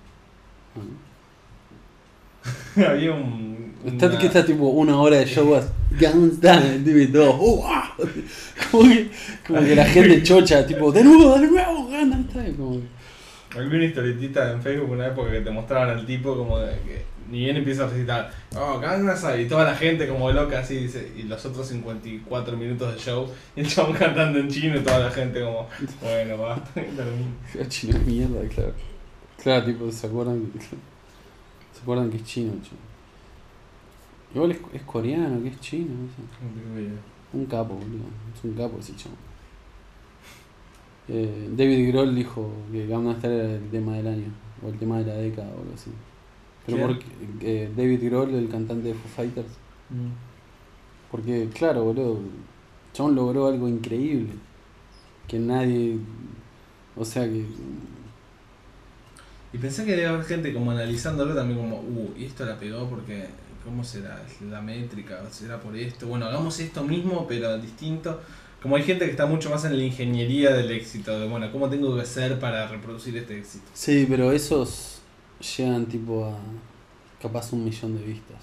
Había 2.77 3.13
un... 3.13 3.75
Está, 3.85 4.07
una- 4.07 4.19
que 4.19 4.27
está 4.27 4.45
tipo 4.45 4.65
una 4.69 5.01
hora 5.01 5.17
de 5.17 5.27
show 5.27 5.59
Gangnam. 5.99 7.41
¡uh, 7.41 7.63
ah! 7.67 7.95
Como 8.71 8.83
que, 8.89 9.11
como 9.47 9.61
que 9.61 9.75
la 9.77 9.85
gente 9.85 10.23
chocha, 10.23 10.67
tipo, 10.67 10.91
de 10.93 11.05
nuevo, 11.05 11.39
de 11.39 11.47
nuevo, 11.49 11.89
Gangnam 11.89 12.29
Style. 12.31 12.55
Como 12.57 12.81
que, 12.81 13.59
Había 13.59 13.69
una 13.77 13.85
historietita 13.85 14.53
en 14.53 14.63
Facebook 14.63 14.91
una 14.91 15.07
época 15.09 15.31
que 15.33 15.41
te 15.41 15.51
mostraban 15.51 15.91
al 15.91 16.05
tipo 16.07 16.37
como 16.37 16.59
de 16.59 16.73
que 16.81 17.05
ni 17.31 17.41
bien 17.41 17.57
empieza 17.59 17.85
a 17.85 17.89
recitar, 17.89 18.31
oh, 18.57 18.79
Gangnam 18.79 19.15
Style", 19.17 19.43
y 19.43 19.49
toda 19.49 19.65
la 19.65 19.75
gente 19.75 20.09
como 20.09 20.31
loca 20.33 20.61
así, 20.61 20.77
dice, 20.77 21.13
y 21.17 21.25
los 21.25 21.45
otros 21.45 21.67
54 21.69 22.57
minutos 22.57 22.95
de 22.95 23.01
show, 23.01 23.29
y 23.55 23.61
el 23.61 23.69
chabón 23.69 23.93
cantando 23.95 24.39
en 24.39 24.49
chino 24.49 24.77
y 24.77 24.81
toda 24.81 24.99
la 25.01 25.11
gente 25.11 25.43
como, 25.43 25.69
bueno, 26.03 26.39
basta, 26.39 26.71
termina. 26.75 27.05
"Ah, 27.61 27.65
chino 27.69 27.99
de 27.99 28.05
mierda, 28.05 28.41
claro. 28.55 28.73
Claro, 29.43 29.65
tipo, 29.67 29.93
¿se 29.93 30.07
acuerdan? 30.07 30.47
que- 30.53 30.59
¿Se 30.65 31.83
acuerdan 31.83 32.11
que 32.11 32.17
es 32.17 32.25
chino, 32.25 32.53
chabón? 32.63 32.88
Igual 34.35 34.53
es, 34.53 34.59
es 34.73 34.83
coreano, 34.83 35.43
que 35.43 35.49
es 35.49 35.61
chino, 35.61 35.89
no. 35.95 37.39
Un 37.39 37.47
capo, 37.47 37.75
boludo. 37.75 38.05
Es 38.35 38.45
un 38.45 38.55
capo 38.55 38.79
ese 38.79 38.97
chabón. 38.97 39.19
Eh, 41.09 41.49
David 41.57 41.89
Grohl 41.89 42.15
dijo 42.15 42.51
que 42.71 42.87
Gangnam 42.87 43.17
Style 43.19 43.35
era 43.35 43.55
el 43.55 43.71
tema 43.71 43.97
del 43.97 44.07
año, 44.07 44.31
o 44.63 44.69
el 44.69 44.79
tema 44.79 44.99
de 44.99 45.07
la 45.07 45.15
década 45.15 45.49
o 45.49 45.61
algo 45.61 45.75
así. 45.75 45.91
Pero 46.67 46.77
¿Quién? 46.77 46.89
porque 46.89 47.07
eh, 47.41 47.73
David 47.75 48.05
Grohl, 48.05 48.35
el 48.35 48.49
cantante 48.49 48.89
de 48.89 48.95
Foo 48.95 49.09
Fighters, 49.09 49.49
porque 51.11 51.49
claro, 51.55 51.85
boludo, 51.85 52.21
chabón 52.93 53.15
logró 53.15 53.47
algo 53.47 53.69
increíble. 53.69 54.33
Que 55.27 55.39
nadie. 55.39 55.99
O 56.97 57.05
sea 57.05 57.25
que. 57.25 57.45
Y 59.53 59.59
pensé 59.59 59.85
que 59.85 59.93
debe 59.93 60.07
haber 60.07 60.25
gente 60.25 60.53
como 60.53 60.71
analizándolo 60.71 61.35
también 61.35 61.59
como, 61.59 61.79
uh, 61.79 62.15
y 62.19 62.25
esto 62.25 62.45
la 62.45 62.59
pegó 62.59 62.87
porque, 62.89 63.27
¿cómo 63.69 63.85
será? 63.85 64.23
¿Es 64.27 64.41
la 64.43 64.61
métrica? 64.63 65.21
¿Será 65.31 65.61
por 65.61 65.77
esto? 65.77 66.07
Bueno, 66.07 66.27
hagamos 66.27 66.59
esto 66.61 66.83
mismo 66.85 67.27
pero 67.29 67.57
distinto. 67.59 68.21
Como 68.63 68.75
hay 68.77 68.83
gente 68.83 69.05
que 69.05 69.11
está 69.13 69.27
mucho 69.27 69.51
más 69.51 69.65
en 69.67 69.77
la 69.77 69.85
ingeniería 69.85 70.51
del 70.53 70.71
éxito, 70.73 71.19
de 71.21 71.29
bueno, 71.29 71.53
¿cómo 71.53 71.69
tengo 71.69 71.95
que 71.95 72.03
hacer 72.03 72.39
para 72.41 72.67
reproducir 72.67 73.17
este 73.17 73.39
éxito? 73.39 73.65
Sí, 73.75 74.07
pero 74.09 74.33
esos 74.33 75.01
llegan 75.57 75.87
tipo 75.87 76.25
a. 76.27 76.37
capaz 77.23 77.53
un 77.53 77.65
millón 77.65 77.97
de 77.99 78.05
vistas. 78.05 78.39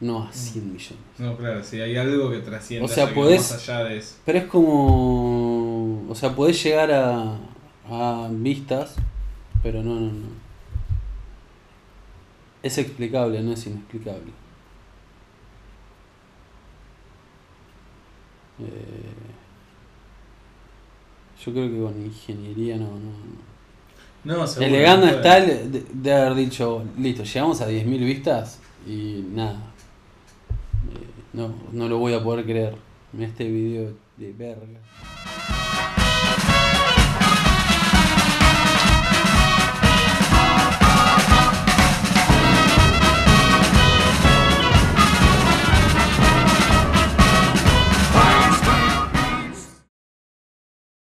No 0.00 0.22
a 0.22 0.32
100 0.32 0.72
millones. 0.72 0.96
No, 1.18 1.36
claro, 1.36 1.62
si 1.62 1.78
hay 1.78 1.94
algo 1.98 2.30
que 2.30 2.38
trasciende 2.38 2.86
O 2.86 2.88
sea, 2.88 3.04
haya 3.04 3.12
que 3.14 3.20
podés- 3.20 3.36
más 3.52 3.52
allá 3.68 3.84
de 3.84 3.98
eso. 3.98 4.14
Pero 4.24 4.38
es 4.38 4.44
como. 4.46 6.06
O 6.08 6.14
sea, 6.14 6.34
podés 6.34 6.62
llegar 6.62 6.90
a. 6.92 7.36
a 7.90 8.28
vistas, 8.32 8.94
pero 9.62 9.82
no, 9.82 9.96
no, 9.96 10.12
no. 10.12 10.49
Es 12.62 12.78
explicable, 12.78 13.42
no 13.42 13.52
es 13.52 13.66
inexplicable. 13.66 14.32
Eh, 18.60 19.10
yo 21.44 21.52
creo 21.52 21.70
que 21.70 21.80
con 21.80 22.04
ingeniería 22.04 22.76
no, 22.76 22.88
no, 22.88 22.98
no. 22.98 23.50
No, 24.22 24.46
seguro. 24.46 24.76
El 24.76 25.08
está 25.08 25.40
de, 25.40 25.84
de 25.90 26.12
haber 26.12 26.34
dicho, 26.34 26.84
listo, 26.98 27.24
llegamos 27.24 27.62
a 27.62 27.70
10.000 27.70 27.98
vistas 28.04 28.60
y 28.86 29.24
nada. 29.32 29.58
Eh, 30.92 31.06
no, 31.32 31.54
no 31.72 31.88
lo 31.88 31.98
voy 31.98 32.12
a 32.12 32.22
poder 32.22 32.44
creer. 32.44 32.76
Mira 33.12 33.28
este 33.28 33.48
video 33.48 33.94
de 34.18 34.32
verga. 34.32 34.78